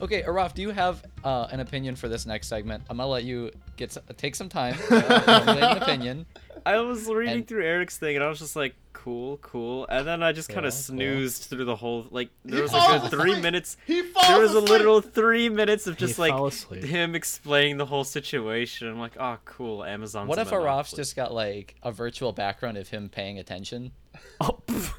Okay, 0.00 0.22
Aaraf, 0.22 0.54
do 0.54 0.62
you 0.62 0.70
have 0.70 1.04
uh, 1.24 1.48
an 1.50 1.60
opinion 1.60 1.94
for 1.94 2.08
this 2.08 2.24
next 2.24 2.48
segment? 2.48 2.82
I'm 2.88 2.96
gonna 2.96 3.08
let 3.08 3.24
you 3.24 3.50
get 3.76 3.90
s 3.96 3.98
take 4.16 4.34
some 4.34 4.48
time, 4.48 4.74
uh, 4.90 5.20
formulate 5.20 5.62
an 5.76 5.82
opinion. 5.82 6.26
I 6.64 6.78
was 6.80 7.06
reading 7.06 7.34
And- 7.38 7.48
through 7.48 7.64
Eric's 7.64 7.98
thing 7.98 8.16
and 8.16 8.24
I 8.24 8.28
was 8.28 8.38
just 8.38 8.56
like, 8.56 8.74
cool, 8.92 9.38
cool. 9.38 9.86
And 9.88 10.06
then 10.06 10.22
I 10.22 10.32
just 10.32 10.48
kind 10.48 10.66
of 10.66 10.72
cool. 10.72 10.80
snoozed 10.80 11.44
through 11.44 11.64
the 11.64 11.76
whole 11.76 12.06
like 12.10 12.30
there 12.44 12.56
He 12.56 12.62
was 12.62 12.70
falls 12.70 13.02
like 13.02 13.04
a 13.04 13.08
three 13.16 13.40
minutes. 13.40 13.76
He 13.86 14.02
falls 14.02 14.26
There 14.26 14.40
was 14.40 14.54
a 14.54 14.60
literal 14.60 15.00
three 15.00 15.48
minutes 15.48 15.86
of 15.86 15.98
He 15.98 16.06
just 16.06 16.18
like 16.18 16.34
him 16.82 17.14
explaining 17.14 17.76
the 17.76 17.86
whole 17.86 18.04
situation. 18.04 18.88
I'm 18.88 18.98
like, 18.98 19.16
oh, 19.18 19.38
cool. 19.44 19.84
Amazon. 19.84 20.26
What 20.26 20.38
if 20.38 20.50
Aaraf's 20.50 20.92
just 20.92 21.16
got 21.16 21.32
like 21.32 21.76
a 21.82 21.92
virtual 21.92 22.32
background 22.32 22.76
of 22.78 22.88
him 22.88 23.08
paying 23.08 23.38
attention? 23.38 23.92
oh, 24.40 24.60
pff. 24.66 24.92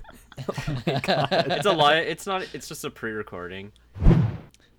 It's 0.87 1.65
a 1.65 1.71
lie. 1.71 1.97
It's 1.97 2.25
not. 2.25 2.47
It's 2.53 2.67
just 2.67 2.83
a 2.85 2.89
pre-recording. 2.89 3.71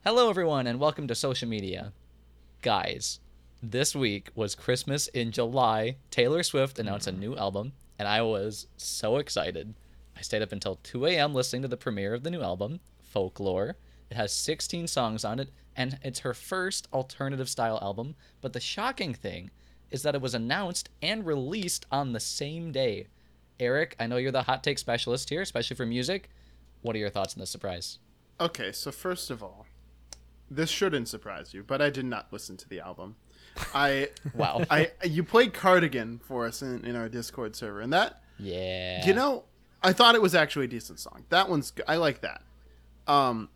Hello, 0.05 0.29
everyone, 0.29 0.67
and 0.67 0.81
welcome 0.81 1.07
to 1.07 1.15
social 1.15 1.49
media. 1.49 1.93
Guys, 2.61 3.21
this 3.63 3.95
week 3.95 4.31
was 4.35 4.57
Christmas 4.57 5.07
in 5.07 5.31
July. 5.31 5.95
Taylor 6.11 6.43
Swift 6.43 6.81
announced 6.81 7.07
a 7.07 7.13
new 7.13 7.37
album, 7.37 7.73
and 8.01 8.09
I 8.09 8.21
was 8.23 8.67
so 8.77 9.19
excited. 9.19 9.75
I 10.17 10.23
stayed 10.23 10.43
up 10.43 10.51
until 10.51 10.81
2 10.83 11.07
a.m. 11.07 11.35
listening 11.35 11.63
to 11.63 11.69
the 11.69 11.77
premiere 11.77 12.15
of 12.15 12.25
the 12.25 12.33
new 12.33 12.43
album, 12.43 12.81
Folklore. 13.01 13.77
It 14.11 14.17
has 14.17 14.33
16 14.33 14.89
songs 14.89 15.25
on 15.25 15.39
it, 15.39 15.51
and 15.77 16.01
it's 16.03 16.19
her 16.19 16.35
first 16.35 16.89
alternative 16.93 17.49
style 17.49 17.79
album. 17.81 18.17
But 18.41 18.55
the 18.55 18.61
shocking 18.61 19.15
thing 19.15 19.53
is 19.93 20.03
that 20.03 20.17
it 20.17 20.21
was 20.21 20.35
announced 20.35 20.91
and 21.01 21.25
released 21.25 21.87
on 21.93 22.13
the 22.13 22.19
same 22.19 22.73
day. 22.73 23.07
Eric, 23.61 23.95
I 24.01 24.09
know 24.09 24.17
you're 24.17 24.33
the 24.33 24.43
hot 24.43 24.65
take 24.65 24.81
specialist 24.81 25.31
here, 25.31 25.43
especially 25.43 25.77
for 25.77 25.87
music. 25.87 26.29
What 26.81 26.97
are 26.97 26.99
your 26.99 27.11
thoughts 27.11 27.37
on 27.37 27.39
this 27.41 27.51
surprise? 27.51 28.01
Okay, 28.41 28.73
so 28.73 28.91
first 28.91 29.31
of 29.31 29.45
all, 29.45 29.67
this 30.55 30.71
shouldn't 30.71 31.09
surprise 31.09 31.55
you, 31.55 31.63
but 31.63 31.81
I 31.81 31.91
did 31.91 32.05
not 32.05 32.33
listen 32.33 32.57
to 32.59 32.69
the 32.69 32.81
album. 32.81 33.17
I 33.75 34.09
Wow. 34.35 34.65
I 34.71 34.93
you 35.05 35.25
played 35.25 35.53
Cardigan 35.55 36.21
for 36.25 36.47
us 36.47 36.63
in, 36.63 36.85
in 36.85 36.97
our 36.97 37.09
Discord 37.09 37.55
server, 37.57 37.81
and 37.81 37.93
that 37.93 38.23
yeah. 38.39 39.07
You 39.07 39.15
know, 39.15 39.45
I 39.83 39.93
thought 39.93 40.15
it 40.15 40.23
was 40.23 40.35
actually 40.35 40.65
a 40.65 40.69
decent 40.69 40.99
song. 40.99 41.25
That 41.29 41.49
one's 41.49 41.73
I 41.87 41.97
like 41.97 42.21
that. 42.23 42.43
Um, 43.07 43.49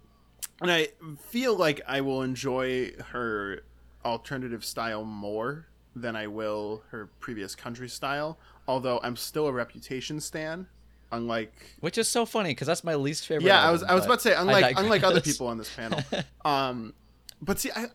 and 0.61 0.71
I 0.71 0.89
feel 1.29 1.57
like 1.57 1.81
I 1.87 2.01
will 2.01 2.23
enjoy 2.23 2.93
her 3.11 3.63
alternative 4.05 4.65
style 4.65 5.05
more 5.05 5.67
than 5.95 6.15
I 6.15 6.27
will 6.27 6.83
her 6.91 7.11
previous 7.21 7.55
country 7.55 7.89
style. 7.89 8.39
Although 8.69 9.01
I'm 9.03 9.17
still 9.17 9.47
a 9.47 9.53
Reputation 9.53 10.21
stan, 10.21 10.67
unlike 11.13 11.53
Which 11.81 11.99
is 11.99 12.09
so 12.09 12.27
funny 12.27 12.51
because 12.51 12.67
that's 12.67 12.85
my 12.85 12.95
least 12.95 13.27
favorite. 13.27 13.47
yeah, 13.47 13.63
I 13.67 13.71
was 13.71 13.83
I 13.83 13.95
was 13.95 14.05
about 14.05 14.17
to 14.21 14.29
say 14.29 14.35
unlike 14.35 14.79
unlike 14.79 15.03
other 15.03 15.21
people 15.31 15.47
on 15.47 15.59
this 15.59 15.73
panel. 15.75 16.01
Um, 16.45 16.95
but 17.41 17.59
see, 17.61 17.71
I 17.75 17.87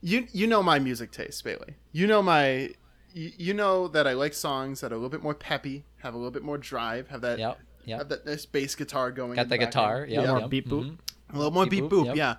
you 0.00 0.26
you 0.32 0.46
know 0.46 0.62
my 0.62 0.78
music 0.78 1.10
taste, 1.10 1.42
Bailey. 1.44 1.74
You 1.92 2.06
know 2.06 2.22
my 2.22 2.70
you, 3.12 3.32
you 3.36 3.54
know 3.54 3.88
that 3.88 4.06
I 4.06 4.12
like 4.12 4.34
songs 4.34 4.80
that 4.80 4.92
are 4.92 4.94
a 4.94 4.98
little 4.98 5.10
bit 5.10 5.22
more 5.22 5.34
peppy, 5.34 5.84
have 6.02 6.14
a 6.14 6.16
little 6.16 6.30
bit 6.32 6.42
more 6.42 6.58
drive, 6.58 7.08
have 7.08 7.20
that 7.22 7.38
Yep, 7.38 7.58
yep. 7.84 7.98
have 7.98 8.08
that 8.10 8.26
nice 8.26 8.44
bass 8.46 8.74
guitar 8.74 9.10
going. 9.12 9.36
Got 9.36 9.42
in 9.42 9.48
the 9.48 9.58
guitar. 9.58 10.06
yeah, 10.08 10.22
Yep, 10.22 10.28
More 10.40 10.48
beat 10.48 10.68
boop. 10.68 10.84
mhm. 10.90 10.98
a 11.32 11.36
little 11.36 11.50
more 11.52 11.66
Beep 11.66 11.84
beat 11.84 11.90
boop, 11.90 12.14
yeah. 12.16 12.36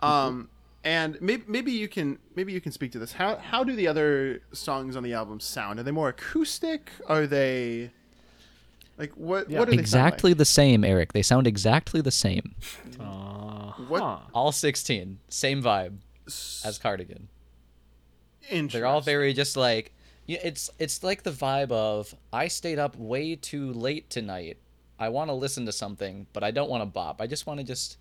Um, 0.00 0.48
and 0.84 1.20
maybe 1.20 1.42
maybe 1.48 1.72
you 1.72 1.88
can 1.88 2.18
maybe 2.36 2.52
you 2.52 2.60
can 2.60 2.70
speak 2.72 2.92
to 2.92 2.98
this. 3.00 3.12
How 3.12 3.36
how 3.36 3.64
do 3.64 3.74
the 3.74 3.88
other 3.88 4.42
songs 4.52 4.94
on 4.94 5.02
the 5.02 5.12
album 5.12 5.40
sound? 5.40 5.80
Are 5.80 5.82
they 5.82 5.90
more 5.90 6.10
acoustic? 6.10 6.92
Are 7.08 7.26
they 7.26 7.90
like 8.98 9.12
what 9.14 9.48
Yeah. 9.48 9.60
what 9.60 9.68
are 9.68 9.70
they 9.70 9.76
sound 9.78 9.78
like? 9.78 9.84
Exactly 10.14 10.32
the 10.34 10.44
same, 10.44 10.84
Eric. 10.84 11.12
They 11.12 11.22
sound 11.22 11.46
exactly 11.46 12.00
the 12.00 12.10
same. 12.10 12.54
Uh, 13.00 13.72
What- 13.88 14.02
huh. 14.02 14.18
All 14.34 14.52
16, 14.52 15.20
same 15.28 15.62
vibe 15.62 15.98
as 16.26 16.78
Cardigan. 16.82 17.28
They're 18.50 18.86
all 18.86 19.00
very 19.00 19.32
just 19.34 19.56
like 19.56 19.92
yeah, 20.26 20.38
it's 20.42 20.68
it's 20.78 21.02
like 21.02 21.22
the 21.22 21.30
vibe 21.30 21.70
of 21.72 22.14
I 22.32 22.48
stayed 22.48 22.78
up 22.78 22.96
way 22.96 23.34
too 23.36 23.72
late 23.72 24.10
tonight. 24.10 24.58
I 24.98 25.08
want 25.10 25.28
to 25.30 25.34
listen 25.34 25.64
to 25.66 25.72
something, 25.72 26.26
but 26.32 26.42
I 26.42 26.50
don't 26.50 26.68
want 26.68 26.82
to 26.82 26.86
bop. 26.86 27.20
I 27.20 27.26
just 27.26 27.46
want 27.46 27.60
to 27.60 27.64
just 27.64 27.98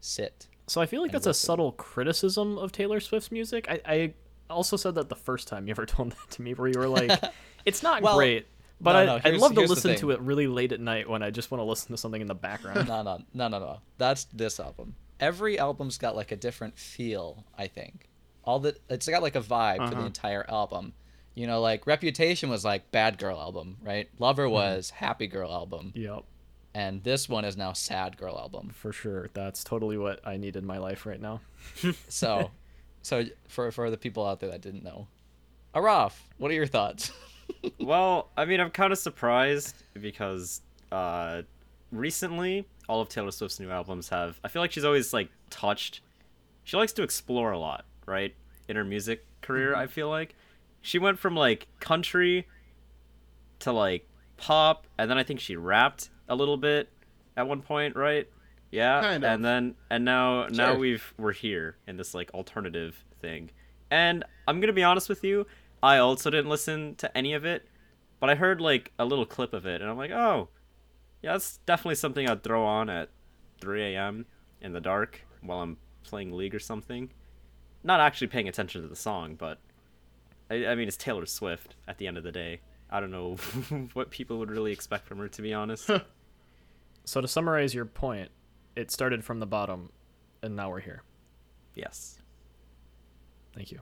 sit. 0.00 0.46
So 0.66 0.80
I 0.80 0.86
feel 0.86 1.00
like 1.02 1.10
and 1.10 1.14
that's 1.16 1.26
a 1.26 1.34
subtle 1.34 1.72
criticism 1.72 2.58
of 2.58 2.72
Taylor 2.72 3.00
Swift's 3.00 3.32
music. 3.32 3.66
I, 3.68 3.80
I 3.86 4.14
also 4.50 4.76
said 4.76 4.94
that 4.96 5.08
the 5.08 5.14
first 5.16 5.48
time 5.48 5.66
you 5.66 5.72
ever 5.72 5.86
told 5.94 6.12
that 6.12 6.30
to 6.32 6.42
me, 6.42 6.54
where 6.54 6.68
you 6.68 6.78
were 6.78 6.88
like, 6.88 7.10
"It's 7.64 7.82
not 7.82 8.02
Well- 8.02 8.16
great, 8.16 8.46
But 8.80 8.92
No, 8.92 8.98
I, 8.98 9.04
no, 9.06 9.20
I'd 9.24 9.36
love 9.40 9.54
to 9.54 9.60
listen 9.62 9.96
to 9.96 10.10
it 10.10 10.20
really 10.20 10.46
late 10.46 10.72
at 10.72 10.80
night 10.80 11.08
when 11.08 11.22
I 11.22 11.30
just 11.30 11.50
want 11.50 11.60
to 11.60 11.64
listen 11.64 11.90
to 11.92 11.96
something 11.96 12.20
in 12.20 12.26
the 12.26 12.34
background. 12.34 12.88
no, 12.88 13.02
no, 13.02 13.18
no, 13.32 13.48
no, 13.48 13.58
no. 13.58 13.78
That's 13.98 14.24
this 14.24 14.58
album. 14.60 14.94
Every 15.20 15.58
album's 15.58 15.96
got 15.96 16.16
like 16.16 16.32
a 16.32 16.36
different 16.36 16.78
feel. 16.78 17.44
I 17.56 17.66
think 17.68 18.08
all 18.44 18.58
the 18.58 18.76
it's 18.90 19.08
got 19.08 19.22
like 19.22 19.36
a 19.36 19.40
vibe 19.40 19.76
for 19.88 19.90
the 19.94 19.96
Uh-huh. 19.98 20.06
entire 20.06 20.44
album. 20.50 20.92
You 21.34 21.46
know, 21.46 21.60
like 21.60 21.86
Reputation 21.86 22.50
was 22.50 22.64
like 22.64 22.90
bad 22.90 23.16
girl 23.18 23.40
album, 23.40 23.78
right? 23.82 24.08
Lover 24.18 24.48
was 24.48 24.90
happy 24.90 25.26
girl 25.26 25.50
album, 25.52 25.92
yep, 25.96 26.22
and 26.74 27.02
this 27.02 27.28
one 27.28 27.44
is 27.44 27.56
now 27.56 27.72
sad 27.72 28.16
girl 28.16 28.38
album. 28.38 28.70
for 28.74 28.92
sure. 28.92 29.30
That's 29.34 29.64
totally 29.64 29.96
what 29.98 30.20
I 30.26 30.36
need 30.36 30.54
in 30.56 30.64
my 30.66 30.78
life 30.78 31.06
right 31.06 31.20
now. 31.20 31.40
So, 32.08 32.50
so 33.02 33.24
for 33.48 33.70
for 33.72 33.90
the 33.90 33.96
people 33.96 34.26
out 34.26 34.40
there 34.40 34.50
that 34.50 34.60
didn't 34.60 34.84
know, 34.84 35.08
Aaraf, 35.74 36.12
what 36.38 36.50
are 36.50 36.54
your 36.54 36.66
thoughts? 36.66 37.10
well, 37.80 38.30
I 38.36 38.44
mean, 38.44 38.60
I'm 38.60 38.70
kind 38.70 38.92
of 38.92 38.98
surprised 38.98 39.82
because 40.00 40.60
uh, 40.92 41.42
recently 41.92 42.66
all 42.88 43.00
of 43.00 43.08
Taylor 43.08 43.30
Swift's 43.30 43.60
new 43.60 43.70
albums 43.70 44.08
have. 44.10 44.38
I 44.44 44.48
feel 44.48 44.62
like 44.62 44.72
she's 44.72 44.84
always 44.84 45.12
like 45.12 45.28
touched. 45.50 46.00
She 46.64 46.76
likes 46.76 46.92
to 46.94 47.02
explore 47.02 47.52
a 47.52 47.58
lot, 47.58 47.84
right? 48.06 48.34
In 48.68 48.76
her 48.76 48.84
music 48.84 49.24
career, 49.42 49.74
I 49.74 49.86
feel 49.86 50.08
like 50.08 50.34
she 50.80 50.98
went 50.98 51.18
from 51.18 51.34
like 51.36 51.66
country 51.80 52.46
to 53.60 53.72
like 53.72 54.08
pop, 54.36 54.86
and 54.98 55.10
then 55.10 55.18
I 55.18 55.22
think 55.22 55.40
she 55.40 55.56
rapped 55.56 56.10
a 56.28 56.34
little 56.34 56.56
bit 56.56 56.88
at 57.36 57.46
one 57.46 57.60
point, 57.62 57.96
right? 57.96 58.28
Yeah, 58.70 59.00
Kind 59.02 59.24
of. 59.24 59.30
and 59.30 59.44
then 59.44 59.74
and 59.90 60.04
now 60.04 60.48
now 60.48 60.74
we've 60.76 61.14
we're 61.16 61.32
here 61.32 61.76
in 61.86 61.96
this 61.96 62.12
like 62.14 62.32
alternative 62.34 63.04
thing, 63.20 63.50
and 63.90 64.24
I'm 64.48 64.60
gonna 64.60 64.72
be 64.72 64.82
honest 64.82 65.08
with 65.08 65.22
you, 65.22 65.46
I 65.84 65.98
also 65.98 66.30
didn't 66.30 66.48
listen 66.48 66.94
to 66.96 67.14
any 67.14 67.34
of 67.34 67.44
it, 67.44 67.68
but 68.18 68.30
I 68.30 68.36
heard 68.36 68.58
like 68.58 68.90
a 68.98 69.04
little 69.04 69.26
clip 69.26 69.52
of 69.52 69.66
it, 69.66 69.82
and 69.82 69.90
I'm 69.90 69.98
like, 69.98 70.10
oh, 70.10 70.48
yeah, 71.22 71.32
that's 71.32 71.58
definitely 71.66 71.96
something 71.96 72.26
I'd 72.26 72.42
throw 72.42 72.64
on 72.64 72.88
at 72.88 73.10
3 73.60 73.94
a.m. 73.94 74.24
in 74.62 74.72
the 74.72 74.80
dark 74.80 75.20
while 75.42 75.60
I'm 75.60 75.76
playing 76.02 76.32
League 76.32 76.54
or 76.54 76.58
something. 76.58 77.10
Not 77.82 78.00
actually 78.00 78.28
paying 78.28 78.48
attention 78.48 78.80
to 78.80 78.88
the 78.88 78.96
song, 78.96 79.34
but 79.34 79.58
I, 80.50 80.66
I 80.68 80.74
mean, 80.74 80.88
it's 80.88 80.96
Taylor 80.96 81.26
Swift 81.26 81.76
at 81.86 81.98
the 81.98 82.06
end 82.06 82.16
of 82.16 82.24
the 82.24 82.32
day. 82.32 82.60
I 82.90 83.00
don't 83.00 83.10
know 83.10 83.36
what 83.92 84.10
people 84.10 84.38
would 84.38 84.50
really 84.50 84.72
expect 84.72 85.06
from 85.06 85.18
her, 85.18 85.28
to 85.28 85.42
be 85.42 85.52
honest. 85.52 85.90
So 87.04 87.20
to 87.20 87.28
summarize 87.28 87.74
your 87.74 87.84
point, 87.84 88.30
it 88.74 88.90
started 88.90 89.22
from 89.22 89.38
the 89.38 89.46
bottom, 89.46 89.90
and 90.42 90.56
now 90.56 90.70
we're 90.70 90.80
here. 90.80 91.02
yes. 91.74 92.18
Thank 93.54 93.70
you. 93.70 93.80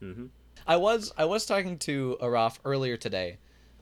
hmm 0.00 0.26
I 0.66 0.76
was 0.76 1.12
I 1.16 1.24
was 1.24 1.46
talking 1.46 1.78
to 1.80 2.16
Aaraf 2.20 2.58
earlier 2.64 2.96
today. 2.96 3.38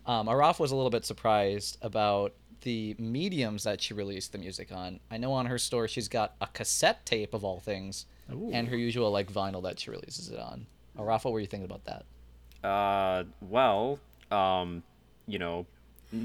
Um, 0.07 0.27
Aaraf 0.27 0.59
was 0.59 0.71
a 0.73 0.77
little 0.77 0.91
bit 0.91 1.05
surprised 1.05 1.79
about 1.83 2.33
the 2.63 2.95
mediums 2.99 3.65
that 3.65 3.81
she 3.81 3.95
released 3.95 4.33
the 4.33 4.39
music 4.39 4.71
on. 4.73 5.01
I 5.11 5.17
know 5.17 5.33
on 5.33 5.47
her 5.47 5.59
store 5.59 5.89
she's 5.89 6.09
got 6.09 6.35
a 6.41 6.47
cassette 6.47 7.05
tape 7.07 7.33
of 7.35 7.45
all 7.45 7.61
things, 7.61 8.07
Ooh. 8.33 8.51
and 8.53 8.69
her 8.69 8.77
usual 8.77 9.11
like 9.11 9.33
vinyl 9.33 9.63
that 9.63 9.79
she 9.81 9.91
releases 9.91 10.31
it 10.31 10.39
on. 10.39 10.67
Aaraf, 10.99 11.25
what 11.25 11.33
were 11.33 11.41
you 11.41 11.47
thinking 11.47 11.71
about 11.71 11.85
that? 11.85 12.67
Uh, 12.67 13.25
well, 13.41 13.99
um, 14.31 14.83
you 15.27 15.39
know, 15.39 15.65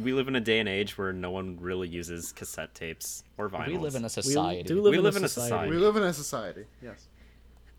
we 0.01 0.11
live 0.13 0.27
in 0.27 0.35
a 0.35 0.41
day 0.41 0.59
and 0.59 0.67
age 0.67 0.97
where 0.97 1.13
no 1.13 1.31
one 1.31 1.57
really 1.61 1.87
uses 1.87 2.31
cassette 2.33 2.73
tapes 2.73 3.23
or 3.37 3.49
vinyls. 3.49 3.67
We 3.67 3.77
live 3.77 3.95
in 3.95 4.01
a 4.01 4.05
We 4.05 4.09
society. 4.09 4.63
do 4.63 4.81
live, 4.81 4.91
We 4.91 4.97
in, 4.97 5.03
live 5.03 5.15
a 5.15 5.19
in 5.19 5.23
a 5.25 5.27
society. 5.29 5.49
society. 5.51 5.71
We 5.71 5.77
live 5.77 5.95
in 5.95 6.03
a 6.03 6.13
society. 6.13 6.65
Yes. 6.81 7.07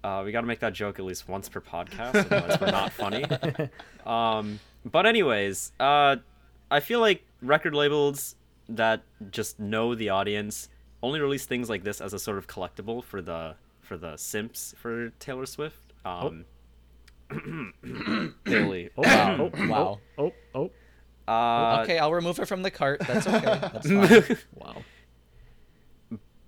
Uh, 0.04 0.22
we 0.24 0.30
got 0.32 0.42
to 0.42 0.46
make 0.46 0.60
that 0.60 0.72
joke 0.72 0.98
at 0.98 1.04
least 1.04 1.28
once 1.28 1.48
per 1.48 1.60
podcast, 1.60 2.14
otherwise 2.30 2.60
we're 2.60 2.70
not 2.70 2.92
funny. 2.92 3.24
Um, 4.06 4.60
but 4.84 5.04
anyways, 5.04 5.72
uh, 5.80 6.16
I 6.70 6.78
feel 6.78 7.00
like 7.00 7.24
record 7.42 7.74
labels 7.74 8.36
that 8.68 9.02
just 9.32 9.58
know 9.58 9.96
the 9.96 10.10
audience 10.10 10.68
only 11.02 11.18
release 11.20 11.44
things 11.44 11.68
like 11.68 11.82
this 11.82 12.00
as 12.00 12.12
a 12.12 12.18
sort 12.20 12.38
of 12.38 12.46
collectible 12.46 13.02
for 13.02 13.20
the 13.20 13.56
for 13.82 13.96
the 13.96 14.16
simps 14.16 14.74
for 14.78 15.10
Taylor 15.18 15.44
Swift. 15.44 15.92
Um, 16.04 16.44
Bailey. 18.44 18.90
Oh, 18.96 19.02
Wow. 19.02 19.36
oh, 19.40 19.66
Wow. 19.68 20.00
Oh, 20.18 20.32
oh, 20.54 20.70
Uh, 21.26 21.80
okay, 21.82 21.98
I'll 21.98 22.12
remove 22.14 22.36
her 22.36 22.46
from 22.46 22.62
the 22.62 22.70
cart. 22.70 23.00
That's 23.06 23.26
okay. 23.26 23.40
That's 23.44 23.88
fine. 24.28 24.38
wow. 24.54 24.82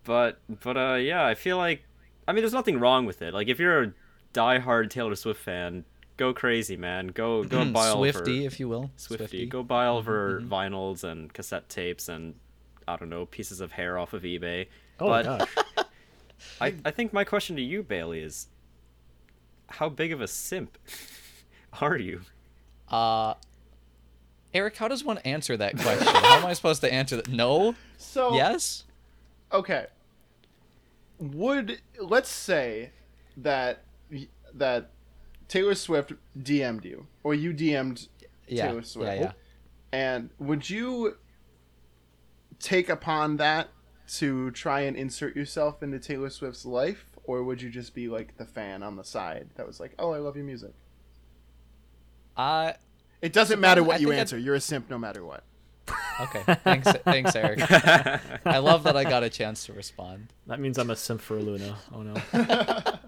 but 0.04 0.38
but 0.62 0.76
uh 0.76 0.94
yeah 0.94 1.26
i 1.26 1.34
feel 1.34 1.58
like 1.58 1.82
i 2.28 2.32
mean 2.32 2.42
there's 2.42 2.52
nothing 2.52 2.78
wrong 2.78 3.06
with 3.06 3.20
it 3.22 3.34
like 3.34 3.48
if 3.48 3.58
you're 3.58 3.82
a 3.82 3.92
diehard 4.32 4.90
taylor 4.90 5.16
swift 5.16 5.40
fan 5.40 5.84
go 6.16 6.32
crazy 6.32 6.76
man 6.76 7.08
go 7.08 7.42
go 7.42 7.58
mm-hmm. 7.58 7.72
buy 7.72 7.88
all 7.88 8.04
of 8.04 8.14
her 8.14 8.20
Swifty, 8.20 8.44
if 8.46 8.60
you 8.60 8.68
will. 8.68 8.90
swifty 8.96 9.46
go 9.46 9.64
buy 9.64 9.86
all 9.86 9.98
of 9.98 10.04
mm-hmm, 10.04 10.12
her 10.12 10.40
mm-hmm. 10.40 10.52
vinyls 10.52 11.02
and 11.02 11.32
cassette 11.32 11.68
tapes 11.68 12.08
and 12.08 12.34
i 12.86 12.94
don't 12.94 13.08
know 13.08 13.26
pieces 13.26 13.60
of 13.60 13.72
hair 13.72 13.98
off 13.98 14.12
of 14.12 14.22
ebay 14.22 14.66
Oh 15.00 15.06
but 15.08 15.24
gosh. 15.24 15.48
I, 16.60 16.74
I 16.84 16.90
think 16.90 17.12
my 17.12 17.24
question 17.24 17.56
to 17.56 17.62
you 17.62 17.82
bailey 17.82 18.20
is 18.20 18.48
how 19.68 19.88
big 19.88 20.12
of 20.12 20.20
a 20.20 20.28
simp 20.28 20.76
are 21.80 21.96
you 21.96 22.20
Uh, 22.88 23.34
Eric, 24.54 24.76
how 24.76 24.88
does 24.88 25.04
one 25.04 25.18
answer 25.18 25.56
that 25.58 25.76
question? 25.78 26.06
how 26.06 26.38
am 26.38 26.46
I 26.46 26.54
supposed 26.54 26.80
to 26.80 26.90
answer 26.90 27.16
that? 27.16 27.28
No. 27.28 27.74
So 27.98 28.34
Yes. 28.34 28.84
okay 29.52 29.86
would 31.18 31.80
let's 32.00 32.28
say 32.30 32.90
that 33.36 33.84
that 34.54 34.90
taylor 35.48 35.74
swift 35.74 36.12
dm'd 36.40 36.84
you 36.84 37.06
or 37.24 37.34
you 37.34 37.52
dm'd 37.52 38.08
Yeah. 38.46 38.68
Taylor 38.68 38.82
Swift. 38.82 39.12
Yeah. 39.16 39.20
Yeah. 39.20 39.32
and 39.92 40.30
would 40.38 40.68
you 40.70 41.16
take 42.60 42.88
upon 42.88 43.36
that 43.38 43.68
to 44.18 44.50
try 44.52 44.80
and 44.80 44.96
insert 44.96 45.34
yourself 45.36 45.82
into 45.82 45.98
taylor 45.98 46.30
swift's 46.30 46.64
life 46.64 47.06
or 47.24 47.42
would 47.42 47.60
you 47.60 47.68
just 47.70 47.94
be 47.94 48.08
like 48.08 48.36
the 48.38 48.46
fan 48.46 48.82
on 48.82 48.96
the 48.96 49.04
side 49.04 49.48
that 49.56 49.66
was 49.66 49.78
like 49.80 49.92
oh 49.98 50.12
i 50.12 50.18
love 50.18 50.36
your 50.36 50.44
music 50.46 50.72
I 52.36 52.76
it 53.20 53.32
doesn't 53.32 53.60
matter 53.60 53.82
what 53.82 53.96
I 53.96 53.98
you 53.98 54.06
think 54.06 54.12
I'd- 54.14 54.20
answer 54.20 54.38
you're 54.38 54.54
a 54.54 54.60
simp 54.60 54.88
no 54.88 54.96
matter 54.98 55.24
what 55.24 55.42
Okay. 56.20 56.42
Thanks, 56.64 56.90
thanks, 57.04 57.36
Eric. 57.36 57.60
I 58.44 58.58
love 58.58 58.82
that 58.84 58.96
I 58.96 59.04
got 59.04 59.22
a 59.22 59.30
chance 59.30 59.66
to 59.66 59.72
respond. 59.72 60.32
That 60.46 60.58
means 60.60 60.76
I'm 60.78 60.90
a 60.90 60.96
simp 60.96 61.20
for 61.20 61.36
Luna. 61.36 61.76
Oh 61.94 62.02
no. 62.02 62.14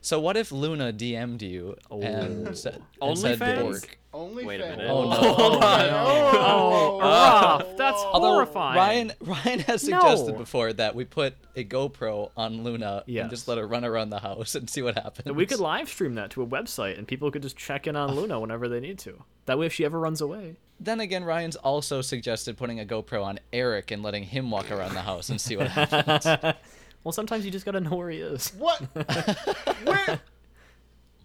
So 0.00 0.18
what 0.18 0.36
if 0.36 0.50
Luna 0.50 0.92
DM'd 0.92 1.42
you 1.42 1.76
and 1.92 2.56
said, 2.56 2.82
and 3.00 3.16
said 3.18 3.38
OnlyFans? 3.38 3.62
Bork? 3.62 3.98
only 4.12 4.44
Wait 4.44 4.60
a 4.60 4.68
minute. 4.70 4.90
Oh, 4.90 5.08
no. 5.08 5.16
Hold 5.34 5.62
on. 5.62 5.80
Oh, 5.90 6.30
Oh, 6.32 7.00
oh 7.00 7.04
Raph, 7.04 7.76
that's 7.76 7.98
Although 8.02 8.32
horrifying. 8.32 8.76
Ryan 8.76 9.12
Ryan 9.20 9.58
has 9.60 9.82
suggested 9.82 10.32
No. 10.32 10.38
before 10.38 10.72
that 10.72 10.94
we 10.96 11.04
put 11.04 11.34
a 11.54 11.64
GoPro 11.64 12.30
on 12.36 12.64
Luna 12.64 13.04
Yes. 13.06 13.22
and 13.22 13.30
just 13.30 13.46
let 13.46 13.58
her 13.58 13.66
run 13.68 13.84
around 13.84 14.10
the 14.10 14.18
house 14.18 14.54
and 14.56 14.68
see 14.68 14.82
what 14.82 14.96
happens. 14.96 15.30
We 15.36 15.46
could 15.46 15.60
live 15.60 15.88
stream 15.88 16.14
that 16.14 16.30
to 16.30 16.42
a 16.42 16.46
website, 16.46 16.98
and 16.98 17.06
people 17.06 17.30
could 17.30 17.42
just 17.42 17.56
check 17.56 17.86
in 17.86 17.94
on 17.94 18.16
Luna 18.16 18.40
whenever 18.40 18.68
they 18.68 18.80
need 18.80 18.98
to. 19.00 19.22
That 19.46 19.58
way, 19.58 19.66
if 19.66 19.72
she 19.74 19.84
ever 19.84 20.00
runs 20.00 20.20
away, 20.20 20.56
Then 20.82 21.00
again, 21.00 21.24
Ryan's 21.24 21.56
also 21.56 22.00
suggested 22.00 22.56
putting 22.56 22.80
a 22.80 22.86
GoPro 22.86 23.22
on 23.22 23.38
Eric 23.52 23.90
and 23.90 24.02
letting 24.02 24.24
him 24.24 24.50
walk 24.50 24.70
around 24.70 24.94
the 24.94 25.02
house 25.02 25.28
and 25.28 25.38
see 25.38 25.54
what 25.56 25.68
happens. 25.68 26.24
well, 27.04 27.12
sometimes 27.12 27.44
you 27.44 27.50
just 27.50 27.66
gotta 27.66 27.80
know 27.80 27.96
where 27.96 28.08
he 28.08 28.18
is. 28.18 28.48
what 28.58 28.80
where 29.84 30.20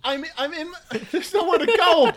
i'm 0.03 0.23
i'm 0.37 0.53
in 0.53 0.71
there's 1.11 1.33
nowhere 1.33 1.57
to 1.57 1.65
go 1.77 2.11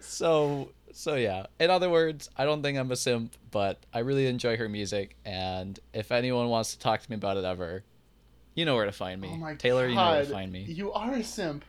so 0.00 0.70
so 0.92 1.14
yeah. 1.14 1.46
In 1.58 1.70
other 1.70 1.88
words, 1.88 2.28
I 2.36 2.44
don't 2.44 2.62
think 2.62 2.76
I'm 2.76 2.90
a 2.90 2.96
simp, 2.96 3.34
but 3.50 3.78
I 3.94 4.00
really 4.00 4.26
enjoy 4.26 4.56
her 4.56 4.68
music, 4.68 5.16
and 5.24 5.78
if 5.94 6.12
anyone 6.12 6.48
wants 6.48 6.72
to 6.74 6.78
talk 6.78 7.00
to 7.00 7.10
me 7.10 7.16
about 7.16 7.36
it 7.36 7.44
ever, 7.44 7.84
you 8.54 8.64
know 8.64 8.74
where 8.74 8.86
to 8.86 8.92
find 8.92 9.20
me. 9.20 9.30
oh 9.32 9.36
my 9.36 9.54
Taylor, 9.54 9.84
God. 9.86 9.90
you 9.90 9.96
know 9.96 10.10
where 10.10 10.24
to 10.24 10.30
find 10.30 10.52
me. 10.52 10.62
you 10.62 10.92
are 10.92 11.14
a 11.14 11.24
simp 11.24 11.64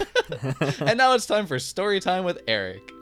and 0.80 0.98
now 0.98 1.14
it's 1.14 1.26
time 1.26 1.46
for 1.46 1.58
story 1.58 2.00
time 2.00 2.24
with 2.24 2.40
Eric. 2.46 2.92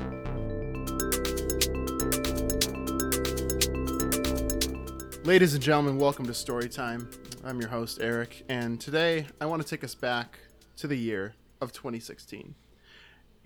Ladies 5.24 5.54
and 5.54 5.62
gentlemen, 5.62 5.96
welcome 5.98 6.26
to 6.26 6.32
Storytime. 6.32 7.06
I'm 7.44 7.58
your 7.58 7.70
host, 7.70 7.98
Eric, 8.02 8.44
and 8.50 8.78
today 8.78 9.26
I 9.40 9.46
want 9.46 9.62
to 9.62 9.66
take 9.66 9.82
us 9.82 9.94
back 9.94 10.38
to 10.76 10.86
the 10.86 10.96
year 10.96 11.34
of 11.62 11.72
2016. 11.72 12.54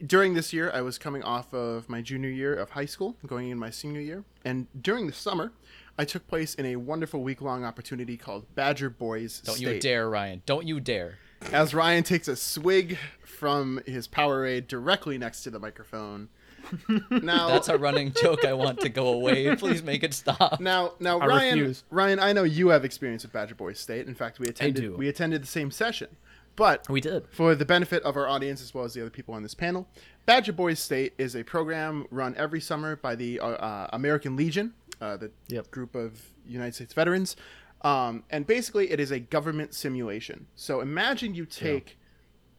During 0.04 0.34
this 0.34 0.52
year, 0.52 0.72
I 0.74 0.80
was 0.80 0.98
coming 0.98 1.22
off 1.22 1.54
of 1.54 1.88
my 1.88 2.02
junior 2.02 2.30
year 2.30 2.52
of 2.54 2.70
high 2.70 2.84
school, 2.84 3.16
going 3.26 3.50
in 3.50 3.58
my 3.58 3.70
senior 3.70 4.00
year, 4.00 4.24
and 4.44 4.66
during 4.80 5.06
the 5.06 5.12
summer, 5.12 5.52
I 5.96 6.04
took 6.04 6.26
place 6.26 6.54
in 6.54 6.66
a 6.66 6.76
wonderful 6.76 7.22
week 7.22 7.40
long 7.40 7.64
opportunity 7.64 8.16
called 8.16 8.52
Badger 8.56 8.90
Boys 8.90 9.40
Don't 9.40 9.56
State. 9.56 9.74
you 9.74 9.80
dare, 9.80 10.10
Ryan. 10.10 10.42
Don't 10.46 10.66
you 10.66 10.80
dare. 10.80 11.18
As 11.52 11.74
Ryan 11.74 12.02
takes 12.02 12.26
a 12.26 12.34
swig 12.34 12.98
from 13.38 13.80
his 13.86 14.08
Powerade 14.08 14.66
directly 14.66 15.16
next 15.16 15.42
to 15.44 15.50
the 15.50 15.58
microphone. 15.58 16.28
Now, 17.10 17.48
That's 17.48 17.68
a 17.68 17.78
running 17.78 18.12
joke 18.12 18.44
I 18.44 18.52
want 18.52 18.80
to 18.80 18.88
go 18.88 19.08
away. 19.08 19.54
Please 19.56 19.82
make 19.82 20.02
it 20.02 20.12
stop. 20.12 20.60
Now, 20.60 20.92
now, 21.00 21.18
I 21.20 21.26
Ryan, 21.26 21.58
refuse. 21.60 21.84
Ryan, 21.90 22.18
I 22.20 22.32
know 22.32 22.42
you 22.42 22.68
have 22.68 22.84
experience 22.84 23.22
with 23.22 23.32
Badger 23.32 23.54
Boys 23.54 23.78
State. 23.80 24.06
In 24.06 24.14
fact, 24.14 24.38
we 24.38 24.48
attended 24.48 24.82
do. 24.82 24.96
we 24.96 25.08
attended 25.08 25.42
the 25.42 25.46
same 25.46 25.70
session. 25.70 26.08
But 26.56 26.88
We 26.88 27.00
did. 27.00 27.26
for 27.30 27.54
the 27.54 27.64
benefit 27.64 28.02
of 28.02 28.16
our 28.16 28.26
audience 28.28 28.60
as 28.60 28.74
well 28.74 28.84
as 28.84 28.92
the 28.92 29.00
other 29.00 29.10
people 29.10 29.32
on 29.34 29.44
this 29.44 29.54
panel, 29.54 29.88
Badger 30.26 30.52
Boys 30.52 30.80
State 30.80 31.14
is 31.16 31.36
a 31.36 31.44
program 31.44 32.04
run 32.10 32.34
every 32.36 32.60
summer 32.60 32.96
by 32.96 33.14
the 33.14 33.38
uh, 33.38 33.46
uh, 33.46 33.88
American 33.92 34.34
Legion, 34.34 34.74
uh, 35.00 35.16
the 35.16 35.30
Yep. 35.48 35.70
group 35.70 35.94
of 35.94 36.20
United 36.46 36.74
States 36.74 36.92
veterans. 36.92 37.36
Um, 37.82 38.24
and 38.30 38.44
basically, 38.46 38.90
it 38.90 38.98
is 38.98 39.12
a 39.12 39.20
government 39.20 39.72
simulation. 39.72 40.48
So 40.56 40.80
imagine 40.80 41.36
you 41.36 41.46
take 41.46 41.96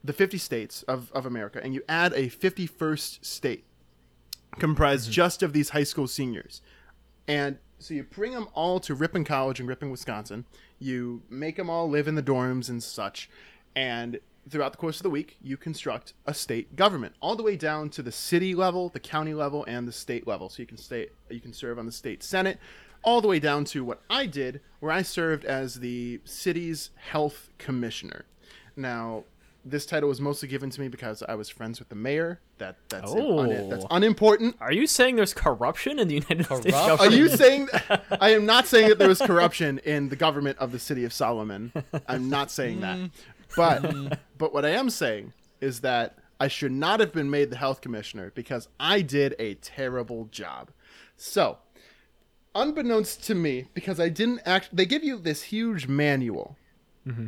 the 0.03 0.13
50 0.13 0.37
states 0.37 0.83
of, 0.83 1.11
of 1.11 1.25
America 1.25 1.59
and 1.63 1.73
you 1.73 1.81
add 1.89 2.13
a 2.13 2.29
51st 2.29 3.23
state 3.23 3.65
comprised 4.57 5.11
just 5.11 5.43
of 5.43 5.53
these 5.53 5.69
high 5.69 5.83
school 5.83 6.07
seniors. 6.07 6.61
And 7.27 7.57
so 7.77 7.93
you 7.93 8.03
bring 8.03 8.33
them 8.33 8.47
all 8.53 8.79
to 8.81 8.95
Ripon 8.95 9.23
College 9.23 9.59
in 9.59 9.67
Ripon, 9.67 9.89
Wisconsin. 9.89 10.45
You 10.79 11.21
make 11.29 11.55
them 11.55 11.69
all 11.69 11.89
live 11.89 12.07
in 12.07 12.15
the 12.15 12.23
dorms 12.23 12.69
and 12.69 12.81
such. 12.81 13.29
And 13.75 14.19
throughout 14.49 14.71
the 14.71 14.77
course 14.77 14.97
of 14.97 15.03
the 15.03 15.09
week, 15.09 15.37
you 15.41 15.55
construct 15.55 16.13
a 16.25 16.33
state 16.33 16.75
government, 16.75 17.15
all 17.21 17.35
the 17.35 17.43
way 17.43 17.55
down 17.55 17.89
to 17.91 18.01
the 18.01 18.11
city 18.11 18.55
level, 18.55 18.89
the 18.89 18.99
county 18.99 19.33
level, 19.33 19.63
and 19.65 19.87
the 19.87 19.91
state 19.91 20.27
level. 20.27 20.49
So 20.49 20.61
you 20.61 20.67
can 20.67 20.77
stay, 20.77 21.07
you 21.29 21.39
can 21.39 21.53
serve 21.53 21.77
on 21.77 21.85
the 21.85 21.91
state 21.91 22.23
senate, 22.23 22.57
all 23.03 23.21
the 23.21 23.27
way 23.27 23.39
down 23.39 23.63
to 23.65 23.83
what 23.83 24.01
I 24.09 24.25
did, 24.25 24.61
where 24.79 24.91
I 24.91 25.03
served 25.03 25.45
as 25.45 25.75
the 25.75 26.19
city's 26.25 26.89
health 26.95 27.49
commissioner. 27.57 28.25
Now, 28.75 29.23
this 29.65 29.85
title 29.85 30.09
was 30.09 30.21
mostly 30.21 30.47
given 30.47 30.69
to 30.69 30.81
me 30.81 30.87
because 30.87 31.21
I 31.27 31.35
was 31.35 31.49
friends 31.49 31.79
with 31.79 31.89
the 31.89 31.95
mayor. 31.95 32.39
That 32.57 32.77
that's 32.89 33.11
un- 33.11 33.19
oh. 33.19 33.69
that's 33.69 33.85
Oh. 33.85 33.87
unimportant. 33.91 34.55
Are 34.61 34.71
you 34.71 34.87
saying 34.87 35.15
there's 35.15 35.33
corruption 35.33 35.99
in 35.99 36.07
the 36.07 36.15
United 36.15 36.45
States 36.45 36.75
Corrupt? 36.75 37.01
Are 37.01 37.11
you 37.11 37.29
saying? 37.29 37.69
I 38.21 38.31
am 38.31 38.45
not 38.45 38.67
saying 38.67 38.89
that 38.89 38.99
there 38.99 39.07
was 39.09 39.19
corruption 39.21 39.79
in 39.79 40.09
the 40.09 40.15
government 40.15 40.57
of 40.59 40.71
the 40.71 40.79
city 40.79 41.03
of 41.05 41.13
Solomon. 41.13 41.71
I'm 42.07 42.29
not 42.29 42.51
saying 42.51 42.81
that. 42.81 42.97
Mm. 42.97 43.11
But 43.55 43.81
mm. 43.83 44.17
but 44.37 44.53
what 44.53 44.65
I 44.65 44.69
am 44.69 44.89
saying 44.89 45.33
is 45.61 45.81
that 45.81 46.17
I 46.39 46.47
should 46.47 46.71
not 46.71 46.99
have 46.99 47.11
been 47.11 47.29
made 47.29 47.49
the 47.49 47.57
health 47.57 47.81
commissioner 47.81 48.31
because 48.33 48.69
I 48.79 49.01
did 49.01 49.35
a 49.39 49.55
terrible 49.55 50.25
job. 50.31 50.71
So, 51.17 51.57
unbeknownst 52.55 53.23
to 53.25 53.35
me, 53.35 53.65
because 53.73 53.99
I 53.99 54.07
didn't 54.07 54.41
act, 54.45 54.69
they 54.71 54.85
give 54.85 55.03
you 55.03 55.17
this 55.17 55.43
huge 55.43 55.87
manual. 55.87 56.55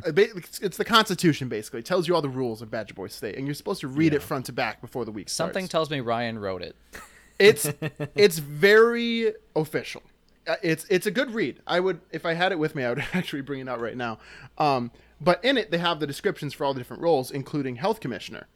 Uh, 0.06 0.12
ba- 0.12 0.36
It's 0.36 0.58
it's 0.60 0.76
the 0.76 0.84
Constitution, 0.84 1.48
basically. 1.48 1.80
It 1.80 1.86
tells 1.86 2.06
you 2.08 2.14
all 2.14 2.22
the 2.22 2.28
rules 2.28 2.62
of 2.62 2.70
Badger 2.70 2.94
Boy 2.94 3.08
State, 3.08 3.36
and 3.36 3.46
you're 3.46 3.54
supposed 3.54 3.80
to 3.80 3.88
read 3.88 4.14
it 4.14 4.22
front 4.22 4.46
to 4.46 4.52
back 4.52 4.80
before 4.80 5.04
the 5.04 5.10
week 5.12 5.28
starts 5.28 5.50
Something 5.54 5.68
tells 5.68 5.90
me 5.90 6.00
Ryan 6.00 6.38
wrote 6.38 6.62
it. 6.62 6.76
it's 7.38 7.66
it's 8.14 8.38
very 8.38 9.32
official. 9.56 10.02
Uh, 10.46 10.56
It's 10.62 10.84
it's 10.88 11.06
a 11.06 11.10
good 11.10 11.32
read. 11.32 11.60
I 11.66 11.80
would 11.80 12.00
if 12.10 12.24
I 12.26 12.34
had 12.34 12.52
it 12.52 12.58
with 12.58 12.74
me, 12.74 12.84
I 12.84 12.90
would 12.90 13.04
actually 13.12 13.42
bring 13.42 13.60
it 13.60 13.68
out 13.68 13.80
right 13.80 13.96
now. 13.96 14.18
Um, 14.58 14.90
but 15.20 15.44
in 15.44 15.56
it, 15.56 15.70
they 15.70 15.78
have 15.78 16.00
the 16.00 16.06
descriptions 16.06 16.52
for 16.52 16.64
all 16.64 16.74
the 16.74 16.80
different 16.80 17.02
roles, 17.02 17.30
including 17.30 17.76
health 17.76 18.00
commissioner. 18.00 18.46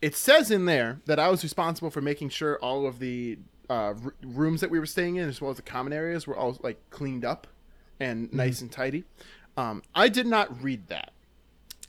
It 0.00 0.16
says 0.16 0.50
in 0.50 0.64
there 0.64 1.00
that 1.06 1.18
I 1.20 1.28
was 1.28 1.42
responsible 1.44 1.90
for 1.90 2.00
making 2.00 2.30
sure 2.30 2.58
all 2.58 2.86
of 2.86 2.98
the 2.98 3.38
uh, 3.70 3.94
r- 4.04 4.14
rooms 4.24 4.60
that 4.60 4.68
we 4.70 4.80
were 4.80 4.86
staying 4.86 5.14
in, 5.16 5.28
as 5.28 5.40
well 5.40 5.52
as 5.52 5.56
the 5.58 5.62
common 5.62 5.92
areas, 5.92 6.26
were 6.26 6.36
all 6.36 6.58
like 6.62 6.78
cleaned 6.90 7.24
up 7.24 7.46
and 8.00 8.32
nice 8.32 8.60
and 8.60 8.72
tidy. 8.72 9.04
Um, 9.56 9.82
I 9.94 10.08
did 10.08 10.26
not 10.26 10.62
read 10.62 10.88
that. 10.88 11.12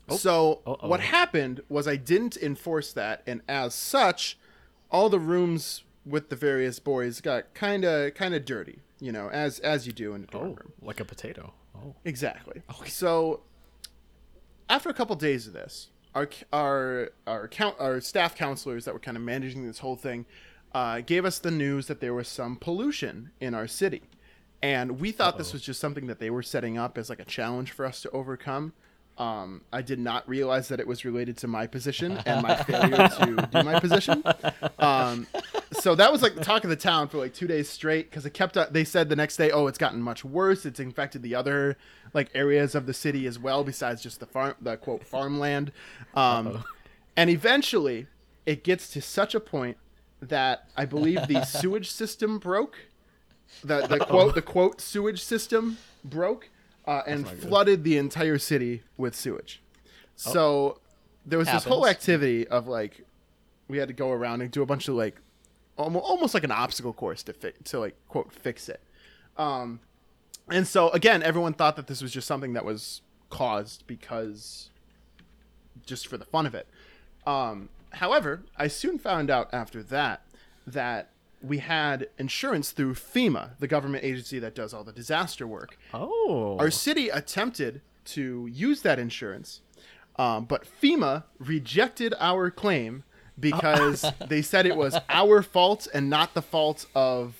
So 0.10 0.62
Uh-oh. 0.67 0.88
what 0.88 0.99
happened 0.99 1.62
was 1.69 1.88
I 1.88 1.95
didn't 1.95 2.36
enforce 2.38 2.91
that, 2.93 3.23
and 3.26 3.41
as 3.47 3.73
such, 3.73 4.38
all 4.91 5.10
the 5.10 5.19
rooms 5.19 5.84
with 6.06 6.30
the 6.30 6.36
various 6.36 6.80
boys 6.80 7.21
got 7.21 7.54
kind 7.54 7.86
of 7.86 8.13
kind 8.13 8.36
of 8.36 8.43
dirty, 8.43 8.80
you 8.99 9.12
know, 9.13 9.30
as 9.30 9.60
as 9.60 9.88
you 9.88 9.93
do 9.93 10.13
in 10.13 10.23
a 10.23 10.28
dorm 10.28 10.43
Oh, 10.43 10.47
room. 10.56 10.73
like 10.82 10.99
a 10.99 11.06
potato. 11.06 11.54
Oh. 11.76 11.95
Exactly. 12.04 12.62
So 12.88 13.41
after 14.69 14.89
a 14.89 14.93
couple 14.93 15.15
days 15.15 15.47
of 15.47 15.54
this, 15.54 15.88
our 16.13 16.28
our 16.52 17.10
our 17.26 17.47
count 17.47 17.78
our 17.80 18.02
staff 18.02 18.36
counselors 18.36 18.84
that 18.86 18.93
were 18.93 18.99
kind 18.99 19.15
of 19.15 19.23
managing 19.23 19.65
this 19.65 19.80
whole 19.80 19.95
thing 19.95 20.26
uh, 20.76 20.99
gave 20.99 21.23
us 21.23 21.39
the 21.39 21.52
news 21.52 21.88
that 21.88 22.02
there 22.02 22.13
was 22.13 22.28
some 22.28 22.58
pollution 22.58 23.32
in 23.39 23.54
our 23.54 23.67
city, 23.67 24.02
and 24.63 25.02
we 25.02 25.12
thought 25.12 25.38
this 25.38 25.52
was 25.52 25.62
just 25.62 25.82
something 25.82 26.08
that 26.08 26.19
they 26.19 26.30
were 26.30 26.41
setting 26.41 26.78
up 26.78 26.97
as 26.97 27.10
like 27.10 27.19
a 27.19 27.26
challenge 27.26 27.71
for 27.71 27.86
us 27.86 28.02
to 28.04 28.10
overcome. 28.12 28.71
Um, 29.17 29.62
I 29.73 29.82
did 29.82 29.99
not 29.99 30.28
realize 30.28 30.69
that 30.69 30.80
it 30.80 30.88
was 30.88 31.04
related 31.04 31.36
to 31.39 31.47
my 31.47 31.67
position 31.67 32.17
and 32.26 32.41
my 32.41 32.56
failure 32.63 33.10
to 33.19 33.49
do 33.52 33.62
my 33.62 33.80
position. 33.82 34.23
Um, 34.80 35.28
so 35.73 35.95
that 35.95 36.13
was 36.13 36.21
like 36.21 36.36
the 36.36 36.43
talk 36.43 36.63
of 36.63 36.69
the 36.69 36.78
town 36.78 37.10
for 37.10 37.17
like 37.17 37.34
two 37.34 37.45
days 37.45 37.69
straight 37.69 38.10
because 38.10 38.26
it 38.26 38.34
kept. 38.34 38.58
They 38.71 38.86
said 38.86 39.10
the 39.10 39.17
next 39.17 39.36
day, 39.36 39.52
"Oh, 39.52 39.67
it's 39.67 39.78
gotten 39.78 40.02
much 40.02 40.23
worse. 40.23 40.65
It's 40.65 40.80
infected 40.80 41.23
the 41.23 41.36
other 41.36 41.78
like 42.13 42.30
areas 42.34 42.73
of 42.73 42.86
the 42.86 42.93
city 42.93 43.28
as 43.28 43.38
well, 43.38 43.65
besides 43.65 44.02
just 44.02 44.21
the 44.21 44.26
farm, 44.26 44.56
the 44.62 44.78
quote 44.78 45.04
farmland." 45.04 45.73
Um, 46.15 46.63
and 47.17 47.30
eventually, 47.30 48.08
it 48.45 48.63
gets 48.63 48.88
to 48.91 49.02
such 49.02 49.36
a 49.36 49.39
point 49.41 49.78
that 50.21 50.69
I 50.78 50.86
believe 50.86 51.28
the 51.28 51.43
sewage 51.43 51.91
system 51.91 52.39
broke. 52.39 52.78
The 53.63 53.88
the 53.88 54.00
quote 54.10 54.36
the 54.36 54.42
quote 54.42 54.82
sewage 54.82 55.24
system 55.24 55.78
broke 56.04 56.50
uh, 56.86 57.02
and 57.08 57.28
flooded 57.28 57.84
the 57.84 57.98
entire 57.98 58.38
city 58.38 58.84
with 58.98 59.16
sewage. 59.16 59.62
So 60.16 60.80
there 61.26 61.39
was 61.39 61.48
this 61.48 61.63
whole 61.63 61.88
activity 61.88 62.48
of 62.48 62.68
like 62.68 63.06
we 63.68 63.78
had 63.78 63.88
to 63.88 63.94
go 63.94 64.12
around 64.12 64.42
and 64.42 64.52
do 64.52 64.62
a 64.62 64.66
bunch 64.66 64.88
of 64.88 64.96
like 64.96 65.16
almost, 65.78 66.06
almost 66.06 66.34
like 66.34 66.44
an 66.44 66.52
obstacle 66.52 66.94
course 66.94 67.24
to 67.24 67.34
fi- 67.34 67.54
to 67.66 67.80
like 67.80 67.96
quote 68.08 68.32
fix 68.32 68.70
it. 68.70 68.82
Um, 69.38 69.80
and 70.50 70.68
so 70.68 70.89
again, 70.89 71.24
everyone 71.24 71.54
thought 71.54 71.76
that 71.78 71.88
this 71.88 72.02
was 72.02 72.12
just 72.12 72.28
something 72.28 72.54
that 72.54 72.66
was 72.66 73.02
caused 73.30 73.88
because 73.88 74.70
just 75.86 76.08
for 76.08 76.18
the 76.18 76.26
fun 76.26 76.46
of 76.46 76.54
it. 76.54 76.68
Um, 77.26 77.70
however, 77.92 78.44
I 78.58 78.68
soon 78.68 79.00
found 79.00 79.30
out 79.30 79.50
after 79.54 79.82
that 79.84 80.22
that 80.68 81.10
we 81.44 81.58
had 81.60 82.08
insurance 82.18 82.72
through 82.72 82.94
FEMA, 82.96 83.52
the 83.60 83.68
government 83.68 84.04
agency 84.04 84.40
that 84.40 84.56
does 84.56 84.74
all 84.74 84.84
the 84.84 84.94
disaster 84.94 85.46
work. 85.46 85.78
Oh. 85.94 86.58
Our 86.58 86.72
city 86.72 87.10
attempted 87.10 87.82
to 88.06 88.48
use 88.52 88.82
that 88.82 88.98
insurance, 88.98 89.62
um, 90.18 90.46
but 90.46 90.66
FEMA 90.82 91.24
rejected 91.40 92.14
our 92.20 92.50
claim 92.50 93.04
because 93.40 94.06
they 94.28 94.42
said 94.42 94.66
it 94.66 94.76
was 94.78 94.98
our 95.10 95.44
fault 95.44 95.88
and 95.94 96.10
not 96.10 96.34
the 96.34 96.42
fault 96.42 96.86
of. 96.96 97.36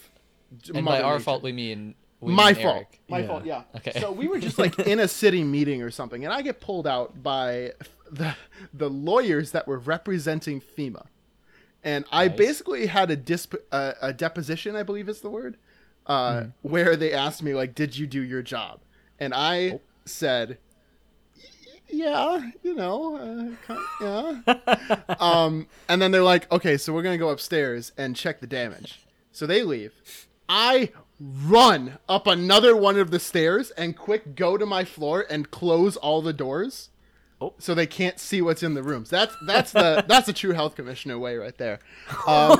And 0.74 0.84
Mother 0.86 0.98
by 0.98 1.02
our 1.02 1.13
Nature. 1.13 1.24
fault, 1.24 1.44
we 1.44 1.52
mean 1.52 1.96
we 2.20 2.32
my 2.34 2.54
mean 2.54 2.63
fault. 2.63 2.76
Eric. 2.76 3.00
My 3.10 3.20
Yeah. 3.20 3.28
fault. 3.28 3.46
Yeah. 3.46 3.63
Okay. 3.78 4.00
So 4.00 4.12
we 4.12 4.28
were 4.28 4.39
just 4.39 4.60
like 4.60 4.78
in 4.80 5.00
a 5.00 5.08
city 5.08 5.44
meeting 5.44 5.82
or 5.82 5.89
something, 5.92 6.24
and 6.26 6.34
I 6.34 6.42
get 6.42 6.60
pulled 6.62 6.86
out 6.88 7.24
by 7.24 7.72
the 8.12 8.36
the 8.74 8.89
lawyers 8.89 9.52
that 9.52 9.68
were 9.68 9.80
representing 9.80 10.62
FEMA, 10.62 11.06
and 11.84 12.06
I 12.12 12.28
basically 12.28 12.86
had 12.88 13.12
a 13.12 13.15
disp 13.15 13.56
uh, 13.72 13.93
a 14.02 14.13
deposition, 14.13 14.76
I 14.76 14.84
believe 14.84 15.10
is 15.10 15.22
the 15.22 15.30
word, 15.30 15.58
uh, 16.08 16.41
Hmm. 16.41 16.48
where 16.62 16.96
they 16.96 17.12
asked 17.13 17.43
me 17.43 17.54
like, 17.54 17.76
"Did 17.76 17.98
you 17.98 18.08
do 18.08 18.22
your 18.22 18.41
job?" 18.41 18.80
And 19.19 19.34
I 19.34 19.69
Oh. 19.76 19.82
said. 20.06 20.58
Yeah, 21.89 22.50
you 22.63 22.74
know, 22.74 23.17
uh, 23.17 23.56
kind- 23.67 24.41
yeah. 24.48 25.15
um, 25.19 25.67
and 25.88 26.02
then 26.02 26.12
they're 26.12 26.24
like, 26.24 26.52
okay, 26.52 26.76
so 26.78 26.91
we're 26.91 27.04
gonna 27.04 27.19
go 27.19 27.30
upstairs 27.30 27.91
and 27.98 28.15
check 28.15 28.39
the 28.39 28.48
damage. 28.48 29.02
So 29.32 29.46
they 29.46 29.62
leave. 29.62 29.91
I 30.50 30.89
run 31.19 32.00
up 32.10 32.26
another 32.26 32.76
one 32.76 32.98
of 32.98 33.12
the 33.12 33.19
stairs 33.19 33.69
and 33.72 33.96
quick 33.96 34.34
go 34.36 34.58
to 34.58 34.65
my 34.65 34.84
floor 34.86 35.26
and 35.30 35.52
close 35.52 35.96
all 35.96 36.22
the 36.24 36.34
doors. 36.34 36.89
Oh. 37.43 37.53
So 37.60 37.73
they 37.75 37.88
can't 37.88 38.19
see 38.19 38.41
what's 38.41 38.63
in 38.63 38.73
the 38.73 38.84
rooms. 38.84 39.10
That's 39.10 39.36
that's 39.45 39.71
the 39.71 40.03
that's 40.08 40.27
a 40.27 40.34
true 40.34 40.51
health 40.53 40.75
commissioner 40.75 41.17
way 41.19 41.36
right 41.38 41.58
there. 41.58 41.79
Um, 42.27 42.60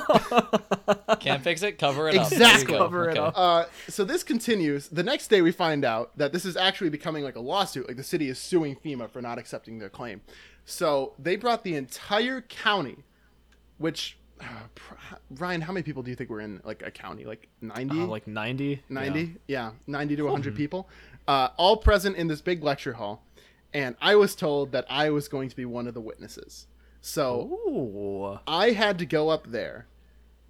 Can't 1.20 1.44
fix 1.44 1.62
it. 1.64 1.78
Cover 1.80 2.10
it 2.10 2.18
up. 2.18 2.32
Exactly. 2.32 2.74
go. 2.74 2.78
Cover 2.80 3.10
it 3.10 3.18
Okay. 3.18 3.20
up. 3.20 3.34
uh, 3.38 3.66
so 3.88 4.04
this 4.04 4.24
continues. 4.24 4.88
The 4.88 5.04
next 5.04 5.28
day, 5.30 5.42
we 5.42 5.52
find 5.52 5.86
out 5.86 6.18
that 6.18 6.34
this 6.34 6.46
is 6.46 6.58
actually 6.58 6.90
becoming 6.90 7.24
like 7.24 7.36
a 7.36 7.40
lawsuit. 7.40 7.88
Like 7.88 7.98
the 7.98 8.04
city 8.04 8.30
is 8.30 8.38
suing 8.40 8.76
FEMA 8.76 9.10
for 9.10 9.22
not 9.22 9.38
accepting 9.38 9.80
their 9.80 9.90
claim. 9.90 10.22
So 10.66 11.14
they 11.20 11.36
brought 11.36 11.64
the 11.64 11.76
entire 11.76 12.42
county, 12.42 12.98
which 13.78 14.18
uh, 14.42 14.46
Ryan, 15.32 15.62
how 15.62 15.74
many 15.74 15.84
people 15.84 16.04
do 16.04 16.10
you 16.10 16.16
think 16.16 16.30
were 16.30 16.42
in 16.42 16.62
like 16.64 16.82
a 16.86 16.92
county? 16.92 17.26
Like 17.26 17.48
ninety? 17.62 18.02
Uh, 18.02 18.06
like 18.06 18.28
90? 18.28 18.82
90 18.90 19.36
yeah, 19.48 19.72
90 19.88 20.16
to 20.18 20.24
100 20.24 20.56
people 20.56 20.90
uh, 21.28 21.50
all 21.58 21.78
present 21.78 22.16
in 22.18 22.28
this 22.28 22.42
big 22.42 22.64
lecture 22.64 22.94
hall 22.94 23.24
and 23.74 23.96
i 24.02 24.16
was 24.16 24.36
told 24.36 24.72
that 24.72 24.86
i 24.90 25.10
was 25.10 25.28
going 25.28 25.50
to 25.50 25.56
be 25.56 25.66
one 25.66 25.88
of 25.88 25.94
the 25.94 26.02
witnesses 26.02 26.68
so 27.02 27.60
Ooh. 27.68 28.40
i 28.48 28.72
had 28.72 29.00
to 29.00 29.06
go 29.06 29.30
up 29.30 29.48
there 29.48 29.88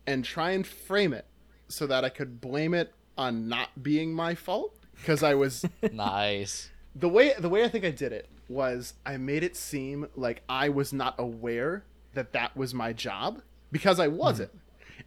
and 0.05 0.23
try 0.23 0.51
and 0.51 0.65
frame 0.65 1.13
it 1.13 1.25
so 1.67 1.87
that 1.87 2.03
i 2.03 2.09
could 2.09 2.41
blame 2.41 2.73
it 2.73 2.93
on 3.17 3.47
not 3.47 3.81
being 3.81 4.13
my 4.13 4.35
fault 4.35 4.75
because 4.95 5.23
i 5.23 5.33
was 5.33 5.65
Nice. 5.91 6.69
the 6.95 7.09
way 7.09 7.33
the 7.37 7.49
way 7.49 7.63
i 7.63 7.67
think 7.67 7.85
i 7.85 7.91
did 7.91 8.11
it 8.11 8.29
was 8.49 8.93
i 9.05 9.17
made 9.17 9.43
it 9.43 9.55
seem 9.55 10.07
like 10.15 10.43
i 10.49 10.69
was 10.69 10.91
not 10.91 11.15
aware 11.17 11.83
that 12.13 12.33
that 12.33 12.55
was 12.55 12.73
my 12.73 12.93
job 12.93 13.41
because 13.71 13.99
i 13.99 14.07
hmm. 14.07 14.17
wasn't 14.17 14.51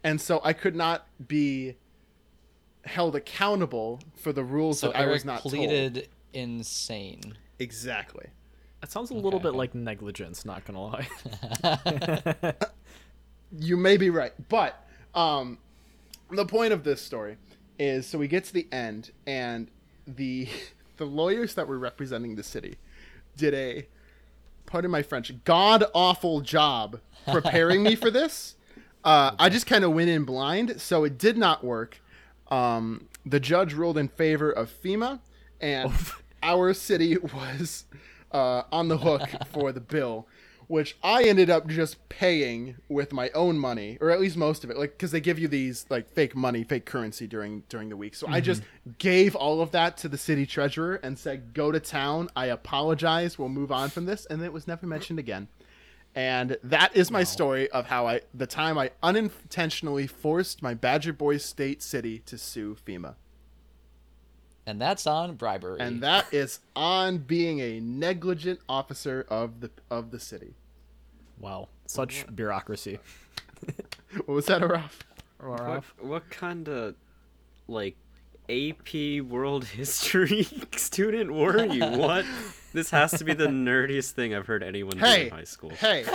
and 0.03 0.19
so 0.19 0.41
i 0.43 0.53
could 0.53 0.75
not 0.75 1.07
be 1.27 1.75
held 2.85 3.15
accountable 3.15 3.99
for 4.15 4.31
the 4.31 4.43
rules 4.43 4.79
So 4.79 4.87
that 4.87 4.95
i 4.95 5.05
was 5.05 5.25
not 5.25 5.43
told. 5.43 5.53
insane. 6.33 7.37
Exactly 7.59 8.27
That 8.81 8.91
sounds 8.91 9.09
a 9.09 9.15
little 9.15 9.39
bit 9.39 9.53
like 9.55 9.73
negligence. 9.73 10.45
Not 10.45 10.63
gonna 10.65 10.83
lie. 10.83 12.53
You 13.57 13.77
may 13.77 13.95
be 13.97 14.09
right, 14.09 14.33
but 14.49 14.85
um, 15.15 15.57
the 16.29 16.45
point 16.45 16.73
of 16.73 16.83
this 16.83 17.01
story 17.01 17.37
is 17.79 18.05
so 18.05 18.17
we 18.17 18.27
get 18.27 18.43
to 18.45 18.53
the 18.53 18.67
end, 18.71 19.11
and 19.25 19.69
the 20.05 20.49
the 20.97 21.05
lawyers 21.05 21.53
that 21.55 21.67
were 21.67 21.79
representing 21.79 22.35
the 22.35 22.43
city 22.43 22.75
did 23.37 23.53
a, 23.53 23.87
pardon 24.65 24.91
my 24.91 25.01
French, 25.01 25.31
god 25.45 25.85
awful 25.93 26.41
job 26.41 26.99
preparing 27.31 27.83
me 27.83 27.95
for 27.95 28.11
this. 28.11 28.55
Uh, 29.03 29.31
I 29.39 29.47
just 29.47 29.65
kind 29.65 29.85
of 29.85 29.93
went 29.93 30.09
in 30.09 30.25
blind, 30.25 30.81
so 30.81 31.05
it 31.05 31.17
did 31.17 31.37
not 31.37 31.63
work. 31.63 32.01
Um, 32.49 33.07
the 33.25 33.39
judge 33.39 33.73
ruled 33.73 33.97
in 33.97 34.09
favor 34.09 34.51
of 34.51 34.69
FEMA, 34.83 35.19
and 35.61 35.91
our 36.43 36.73
city 36.73 37.17
was 37.33 37.85
uh, 38.31 38.63
on 38.71 38.87
the 38.87 38.97
hook 38.97 39.29
for 39.51 39.71
the 39.71 39.79
bill, 39.79 40.27
which 40.67 40.97
I 41.01 41.23
ended 41.23 41.49
up 41.49 41.67
just 41.67 42.09
paying 42.09 42.75
with 42.89 43.13
my 43.13 43.29
own 43.29 43.57
money, 43.57 43.97
or 44.01 44.09
at 44.09 44.19
least 44.19 44.35
most 44.35 44.63
of 44.63 44.69
it, 44.69 44.77
like 44.77 44.91
because 44.91 45.11
they 45.11 45.21
give 45.21 45.39
you 45.39 45.47
these 45.47 45.85
like 45.89 46.09
fake 46.09 46.35
money, 46.35 46.63
fake 46.63 46.85
currency 46.85 47.27
during 47.27 47.63
during 47.69 47.89
the 47.89 47.97
week. 47.97 48.15
So 48.15 48.27
I 48.27 48.41
just 48.41 48.63
gave 48.97 49.35
all 49.35 49.61
of 49.61 49.71
that 49.71 49.97
to 49.97 50.09
the 50.09 50.17
city 50.17 50.45
treasurer 50.45 50.95
and 50.95 51.17
said, 51.17 51.53
"Go 51.53 51.71
to 51.71 51.79
town. 51.79 52.29
I 52.35 52.47
apologize. 52.47 53.39
We'll 53.39 53.49
move 53.49 53.71
on 53.71 53.89
from 53.89 54.05
this," 54.05 54.25
and 54.25 54.41
it 54.41 54.51
was 54.51 54.67
never 54.67 54.85
mentioned 54.85 55.19
again. 55.19 55.47
And 56.15 56.57
that 56.63 56.95
is 56.95 57.11
my 57.11 57.23
story 57.23 57.69
of 57.69 57.85
how 57.85 58.07
I 58.07 58.21
the 58.33 58.47
time 58.47 58.77
I 58.77 58.91
unintentionally 59.03 60.07
forced 60.07 60.63
my 60.63 60.73
Badger 60.73 61.13
Boy 61.13 61.37
State 61.37 61.83
City 61.83 62.19
to 62.25 62.37
sue 62.37 62.75
FEMA. 62.75 63.15
And 64.67 64.79
that's 64.81 65.07
on 65.07 65.35
bribery. 65.35 65.79
And 65.79 66.03
that 66.03 66.31
is 66.33 66.59
on 66.75 67.19
being 67.19 67.59
a 67.61 67.79
negligent 67.79 68.59
officer 68.67 69.25
of 69.29 69.61
the 69.61 69.71
of 69.89 70.11
the 70.11 70.19
city. 70.19 70.53
wow, 71.39 71.69
such 71.87 72.25
bureaucracy. 72.35 72.99
What 74.25 74.29
was 74.35 74.45
that, 74.45 74.61
Aaraf? 74.61 74.91
What, 75.39 75.83
what 75.99 76.29
kind 76.29 76.67
of 76.69 76.95
like 77.67 77.95
AP 78.49 79.21
World 79.21 79.65
History 79.79 80.43
student 80.75 81.33
were 81.33 81.65
you? 81.65 81.85
What? 81.85 82.25
This 82.73 82.89
has 82.91 83.11
to 83.19 83.23
be 83.25 83.33
the 83.33 83.47
nerdiest 83.47 84.11
thing 84.11 84.33
I've 84.35 84.47
heard 84.47 84.63
anyone 84.63 84.97
do 84.97 85.05
in 85.05 85.29
high 85.29 85.43
school. 85.43 85.71
hey, 85.71 86.05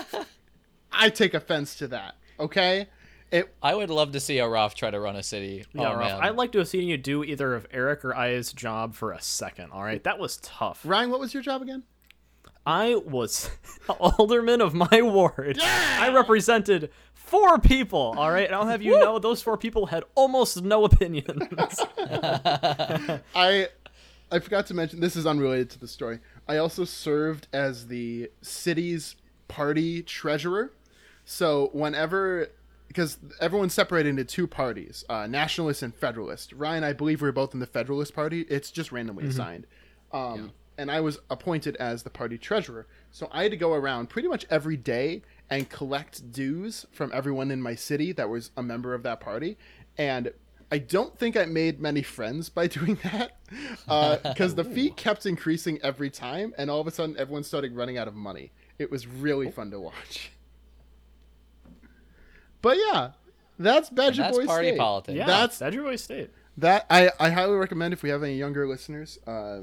I 0.93 1.11
take 1.11 1.35
offense 1.35 1.75
to 1.77 1.89
that. 1.89 2.15
Okay, 2.41 2.87
it. 3.33 3.55
I 3.63 3.75
would 3.75 3.91
love 3.91 4.13
to 4.13 4.21
see 4.21 4.37
Aaraf 4.37 4.75
try 4.75 4.91
to 4.91 5.01
run 5.01 5.17
a 5.17 5.23
city. 5.23 5.65
Yeah, 5.73 5.93
oh, 5.93 5.99
Ralph, 5.99 6.21
man. 6.21 6.21
I'd 6.21 6.37
like 6.37 6.53
to 6.53 6.59
have 6.59 6.69
seen 6.69 6.89
you 6.89 6.97
do 6.97 7.25
either 7.25 7.55
of 7.55 7.67
Eric 7.71 8.05
or 8.05 8.15
I's 8.15 8.53
job 8.53 8.95
for 8.95 9.13
a 9.13 9.21
second. 9.21 9.71
All 9.73 9.83
right, 9.83 10.03
that 10.05 10.19
was 10.19 10.37
tough. 10.39 10.83
Ryan, 10.85 11.11
what 11.11 11.21
was 11.21 11.35
your 11.35 11.43
job 11.43 11.63
again? 11.63 11.83
I 12.65 12.95
was 12.95 13.51
alderman 13.89 14.61
of 14.61 14.75
my 14.75 15.03
ward. 15.03 15.59
I 15.61 16.13
represented 16.13 16.91
four 17.15 17.59
people. 17.59 18.15
All 18.17 18.31
right, 18.31 18.47
and 18.47 18.55
I'll 18.55 18.67
have 18.67 18.83
you 18.83 18.99
know 19.01 19.19
those 19.19 19.43
four 19.43 19.57
people 19.57 19.87
had 19.87 20.05
almost 20.15 20.63
no 20.63 20.85
opinions. 20.85 21.43
I 23.35 23.69
I 24.31 24.39
forgot 24.39 24.67
to 24.67 24.75
mention 24.75 25.01
this 25.01 25.17
is 25.17 25.27
unrelated 25.27 25.71
to 25.71 25.81
the 25.81 25.89
story. 25.89 26.21
I 26.49 26.59
also 26.59 26.85
served 26.85 27.49
as 27.53 27.89
the 27.89 28.31
city's 28.43 29.17
party 29.49 30.03
treasurer. 30.03 30.73
So 31.25 31.71
whenever 31.73 32.49
because 32.93 33.19
everyone's 33.41 33.73
separated 33.73 34.11
into 34.11 34.25
two 34.25 34.47
parties, 34.47 35.05
uh, 35.09 35.27
nationalist 35.27 35.83
and 35.83 35.95
federalist. 35.95 36.53
Ryan, 36.53 36.85
I 36.85 36.93
believe 36.93 37.23
we 37.23 37.29
are 37.29 37.33
both 37.33 37.55
in 37.55 37.61
the 37.61 37.67
federalist 37.67 38.15
party. 38.15 38.43
It's 38.43 38.71
just 38.71 38.93
randomly 38.93 39.25
assigned. 39.27 39.67
Um, 40.13 40.53
And 40.79 40.91
I 40.91 41.01
was 41.01 41.19
appointed 41.31 41.77
as 41.77 42.03
the 42.03 42.11
party 42.11 42.39
treasurer. 42.39 42.87
So 43.11 43.29
I 43.31 43.43
had 43.43 43.53
to 43.53 43.57
go 43.59 43.73
around 43.75 44.09
pretty 44.09 44.27
much 44.29 44.45
every 44.51 44.77
day 44.77 45.23
and 45.51 45.69
collect 45.69 46.33
dues 46.33 46.87
from 46.93 47.11
everyone 47.15 47.51
in 47.51 47.61
my 47.63 47.75
city 47.75 48.13
that 48.13 48.29
was 48.29 48.51
a 48.57 48.63
member 48.63 48.95
of 48.95 49.03
that 49.03 49.21
party. 49.21 49.59
And 49.99 50.33
I 50.71 50.79
don't 50.79 51.17
think 51.19 51.37
I 51.37 51.45
made 51.45 51.79
many 51.81 52.03
friends 52.03 52.49
by 52.49 52.67
doing 52.79 52.99
that 53.05 53.39
because 54.23 54.55
the 54.55 54.65
fee 54.65 54.91
kept 54.91 55.27
increasing 55.27 55.79
every 55.83 56.09
time, 56.11 56.55
and 56.57 56.71
all 56.71 56.81
of 56.81 56.87
a 56.87 56.91
sudden 56.91 57.17
everyone 57.19 57.45
started 57.45 57.75
running 57.77 57.99
out 57.99 58.09
of 58.09 58.15
money. 58.15 58.53
It 58.79 58.91
was 58.91 59.07
really 59.07 59.51
fun 59.51 59.71
to 59.71 59.81
watch. 59.81 60.31
But 62.63 62.79
yeah, 62.79 63.11
that's 63.59 63.91
Badger 63.91 64.23
that's 64.23 64.39
Boy 64.39 64.47
party 64.47 64.69
State. 64.69 64.79
politics. 64.79 65.17
yeah, 65.17 65.27
That's- 65.27 65.59
that's 65.59 65.59
Badger 65.59 65.83
Boy 65.83 65.97
State. 65.97 66.31
That 66.59 66.87
I, 66.91 67.11
I 67.19 67.31
highly 67.31 67.57
recommend 67.57 67.93
if 67.95 68.03
we 68.03 68.11
have 68.11 68.23
any 68.23 68.37
younger 68.37 68.67
listeners, 68.69 69.19
uh, 69.27 69.61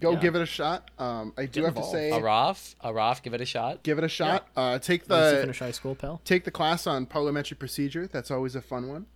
go 0.00 0.12
Yeah. 0.12 0.18
give 0.18 0.34
it 0.34 0.40
a 0.42 0.46
shot. 0.46 0.90
Um, 0.98 1.34
I 1.36 1.44
do 1.46 1.60
Get 1.60 1.74
have 1.74 1.84
to 1.84 1.90
say, 1.90 2.10
a 2.10 2.18
Roth, 2.20 2.74
Aaraf, 2.82 3.22
give 3.22 3.34
it 3.34 3.40
a 3.42 3.44
shot. 3.44 3.82
give 3.82 3.98
it 3.98 4.04
a 4.04 4.08
shot. 4.08 4.48
Uh, 4.56 4.78
take 4.78 5.06
the 5.06 5.38
finish 5.42 5.58
high 5.58 5.70
school, 5.72 5.94
pal. 5.94 6.20
take 6.24 6.44
the 6.44 6.50
class 6.50 6.86
on 6.86 7.04
parliamentary 7.06 7.56
procedure. 7.56 8.06
That's 8.06 8.30
always 8.30 8.54
a 8.54 8.62
fun 8.62 8.88
one. 8.88 9.06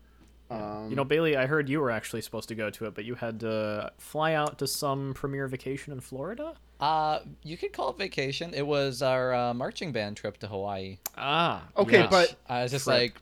Um, 0.50 0.88
You 0.90 0.96
know, 0.96 1.04
Bailey, 1.04 1.36
I 1.36 1.46
heard 1.46 1.68
you 1.68 1.80
were 1.80 1.90
actually 1.90 2.22
supposed 2.22 2.48
to 2.48 2.54
go 2.54 2.70
to 2.70 2.84
it, 2.86 2.94
but 2.94 3.04
you 3.04 3.14
had 3.16 3.40
to 3.40 3.92
fly 3.98 4.34
out 4.34 4.58
to 4.58 4.66
some 4.66 5.12
premier 5.14 5.48
vacation 5.48 5.92
in 5.92 6.00
Florida. 6.00 6.54
Uh, 6.78 7.20
you 7.42 7.56
could 7.56 7.72
call 7.72 7.90
it 7.90 7.98
vacation. 7.98 8.52
It 8.54 8.66
was 8.66 9.02
our 9.02 9.34
uh, 9.34 9.54
marching 9.54 9.92
band 9.92 10.16
trip 10.16 10.36
to 10.38 10.46
Hawaii. 10.46 10.98
Ah, 11.16 11.64
Okay, 11.76 11.98
yes. 12.00 12.08
but 12.10 12.36
I 12.48 12.62
was 12.62 12.70
just 12.70 12.84
Trip. 12.84 12.96
like, 12.96 13.14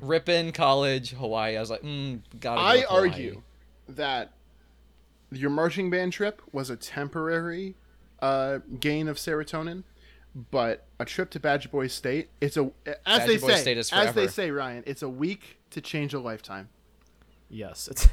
ripping 0.00 0.52
college, 0.52 1.10
Hawaii. 1.10 1.56
I 1.56 1.60
was 1.60 1.70
like, 1.70 1.82
mm, 1.82 2.20
gotta. 2.40 2.60
Go 2.60 2.64
I 2.66 2.76
with 2.76 2.86
argue 2.90 3.42
that 3.88 4.32
your 5.30 5.50
marching 5.50 5.90
band 5.90 6.12
trip 6.12 6.40
was 6.52 6.70
a 6.70 6.76
temporary 6.76 7.74
uh, 8.20 8.58
gain 8.78 9.08
of 9.08 9.16
serotonin, 9.16 9.82
but 10.50 10.84
a 10.98 11.04
trip 11.04 11.30
to 11.30 11.40
Badger 11.40 11.68
Boy 11.68 11.86
State, 11.88 12.30
it's 12.40 12.56
a 12.56 12.70
as 12.86 12.96
Badger 13.04 13.26
they 13.26 13.38
Boy 13.38 13.48
say, 13.48 13.56
State 13.60 13.78
is 13.78 13.92
as 13.92 14.14
they 14.14 14.26
say, 14.28 14.50
Ryan, 14.50 14.82
it's 14.86 15.02
a 15.02 15.08
week 15.08 15.58
to 15.70 15.80
change 15.80 16.14
a 16.14 16.20
lifetime. 16.20 16.68
yes, 17.50 17.88
it's 17.88 18.08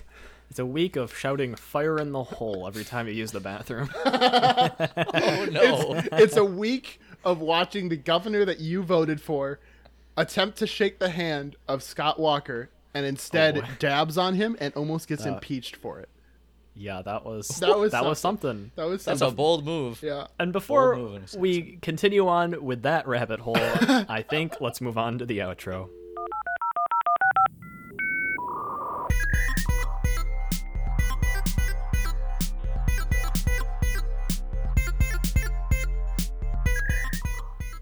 it's 0.49 0.59
a 0.59 0.65
week 0.65 0.95
of 0.95 1.15
shouting 1.15 1.55
"fire 1.55 1.97
in 1.99 2.11
the 2.11 2.23
hole" 2.23 2.67
every 2.67 2.83
time 2.83 3.07
you 3.07 3.13
use 3.13 3.31
the 3.31 3.39
bathroom. 3.39 3.89
Oh 4.05 5.47
no! 5.51 5.93
It's, 5.95 6.07
it's 6.11 6.37
a 6.37 6.45
week 6.45 6.99
of 7.23 7.39
watching 7.39 7.89
the 7.89 7.97
governor 7.97 8.45
that 8.45 8.59
you 8.59 8.81
voted 8.83 9.21
for 9.21 9.59
attempt 10.17 10.57
to 10.57 10.67
shake 10.67 10.99
the 10.99 11.09
hand 11.09 11.55
of 11.67 11.81
Scott 11.83 12.19
Walker 12.19 12.69
and 12.93 13.05
instead 13.05 13.57
Oh, 13.59 13.67
dabs 13.79 14.17
on 14.17 14.33
him 14.35 14.57
and 14.59 14.73
almost 14.73 15.07
gets 15.07 15.25
Uh, 15.25 15.29
impeached 15.33 15.75
for 15.75 15.99
it. 15.99 16.09
Yeah, 16.79 17.01
that 17.01 17.25
was 17.25 17.47
That 17.59 17.77
was 17.77 17.91
that 17.91 18.05
was 18.05 18.19
something. 18.19 18.71
That 18.75 18.85
was 18.85 19.03
That's 19.03 19.21
a 19.21 19.29
bold 19.31 19.65
move. 19.65 20.01
yeah. 20.01 20.27
And 20.39 20.53
before 20.53 20.95
move 20.95 21.15
in 21.15 21.23
a 21.23 21.27
sense. 21.27 21.39
we 21.39 21.77
continue 21.81 22.27
on 22.27 22.63
with 22.63 22.83
that 22.83 23.07
rabbit 23.07 23.41
hole, 23.41 23.57
I 23.57 24.23
think 24.27 24.61
let's 24.61 24.79
move 24.79 24.97
on 24.97 25.17
to 25.19 25.25
the 25.25 25.39
outro. 25.39 25.89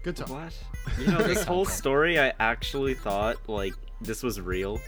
Good 0.02 0.16
talk. 0.16 0.30
What? 0.30 0.54
You 0.98 1.06
know, 1.12 1.18
this 1.18 1.44
whole 1.44 1.64
story, 1.64 2.18
I 2.18 2.32
actually 2.40 2.94
thought 2.94 3.36
like 3.48 3.74
this 4.00 4.22
was 4.22 4.40
real. 4.40 4.80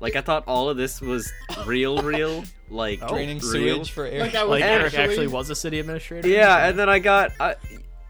Like 0.00 0.16
I 0.16 0.22
thought 0.22 0.44
all 0.46 0.68
of 0.68 0.76
this 0.76 1.00
was 1.00 1.30
real, 1.66 1.98
real. 2.02 2.44
Like 2.68 3.00
oh. 3.02 3.08
Draining 3.08 3.38
real. 3.38 3.50
sewage 3.50 3.90
for 3.90 4.06
air. 4.06 4.20
Like 4.20 4.34
I 4.34 4.42
was 4.44 4.60
Like 4.60 4.64
Eric 4.64 4.86
actually, 4.86 5.04
actually 5.04 5.26
was 5.28 5.50
a 5.50 5.54
city 5.54 5.78
administrator. 5.78 6.28
Yeah, 6.28 6.68
and 6.68 6.78
then 6.78 6.88
I 6.88 6.98
got, 6.98 7.32
I, 7.38 7.56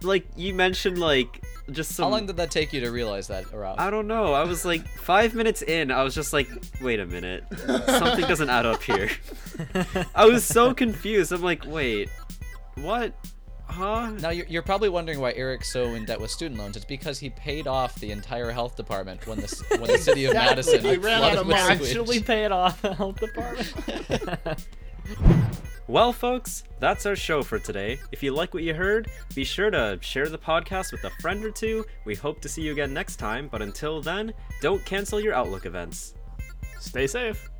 like 0.02 0.26
you 0.36 0.54
mentioned, 0.54 0.98
like 0.98 1.42
just 1.70 1.92
some. 1.92 2.04
How 2.04 2.10
long 2.10 2.26
did 2.26 2.36
that 2.36 2.50
take 2.50 2.72
you 2.72 2.80
to 2.80 2.90
realize 2.90 3.28
that, 3.28 3.52
Roth? 3.52 3.78
I 3.78 3.90
don't 3.90 4.06
know. 4.06 4.32
I 4.32 4.44
was 4.44 4.64
like 4.64 4.86
five 4.86 5.34
minutes 5.34 5.62
in. 5.62 5.90
I 5.90 6.02
was 6.02 6.14
just 6.14 6.32
like, 6.32 6.48
wait 6.80 7.00
a 7.00 7.06
minute, 7.06 7.44
something 7.86 8.26
doesn't 8.26 8.50
add 8.50 8.66
up 8.66 8.82
here. 8.82 9.10
I 10.14 10.26
was 10.26 10.44
so 10.44 10.74
confused. 10.74 11.32
I'm 11.32 11.42
like, 11.42 11.64
wait, 11.66 12.08
what? 12.76 13.14
Huh? 13.70 14.10
Now 14.20 14.30
you're, 14.30 14.46
you're 14.46 14.62
probably 14.62 14.88
wondering 14.88 15.20
why 15.20 15.32
Eric's 15.32 15.72
so 15.72 15.84
in 15.94 16.04
debt 16.04 16.20
with 16.20 16.30
student 16.30 16.58
loans. 16.60 16.76
It's 16.76 16.84
because 16.84 17.18
he 17.18 17.30
paid 17.30 17.66
off 17.66 17.94
the 17.96 18.10
entire 18.10 18.50
health 18.50 18.76
department 18.76 19.26
when 19.26 19.38
the 19.38 19.64
when 19.78 19.90
the 19.90 19.98
city 19.98 20.24
of 20.24 20.32
Exactly. 20.32 20.50
Madison 20.56 20.80
He 20.82 20.96
ran 20.96 21.18
flooded 21.18 21.38
out 21.38 21.40
of 21.42 21.46
money. 21.46 21.60
actually 21.90 22.20
paid 22.20 22.50
off 22.52 22.82
the 22.82 22.94
health 22.94 23.20
department. 23.20 24.66
Well, 25.88 26.12
folks, 26.12 26.62
that's 26.78 27.04
our 27.04 27.16
show 27.16 27.42
for 27.42 27.58
today. 27.58 27.98
If 28.12 28.22
you 28.22 28.32
like 28.32 28.54
what 28.54 28.62
you 28.62 28.74
heard, 28.74 29.10
be 29.34 29.42
sure 29.42 29.72
to 29.72 29.98
share 30.00 30.28
the 30.28 30.38
podcast 30.38 30.92
with 30.92 31.02
a 31.02 31.10
friend 31.20 31.44
or 31.44 31.50
two. 31.50 31.84
We 32.04 32.14
hope 32.14 32.40
to 32.42 32.48
see 32.48 32.62
you 32.62 32.70
again 32.70 32.94
next 32.94 33.16
time, 33.16 33.48
but 33.50 33.60
until 33.60 34.00
then, 34.00 34.32
don't 34.62 34.84
cancel 34.84 35.18
your 35.18 35.34
Outlook 35.34 35.66
events. 35.66 36.14
Stay 36.78 37.08
safe. 37.08 37.50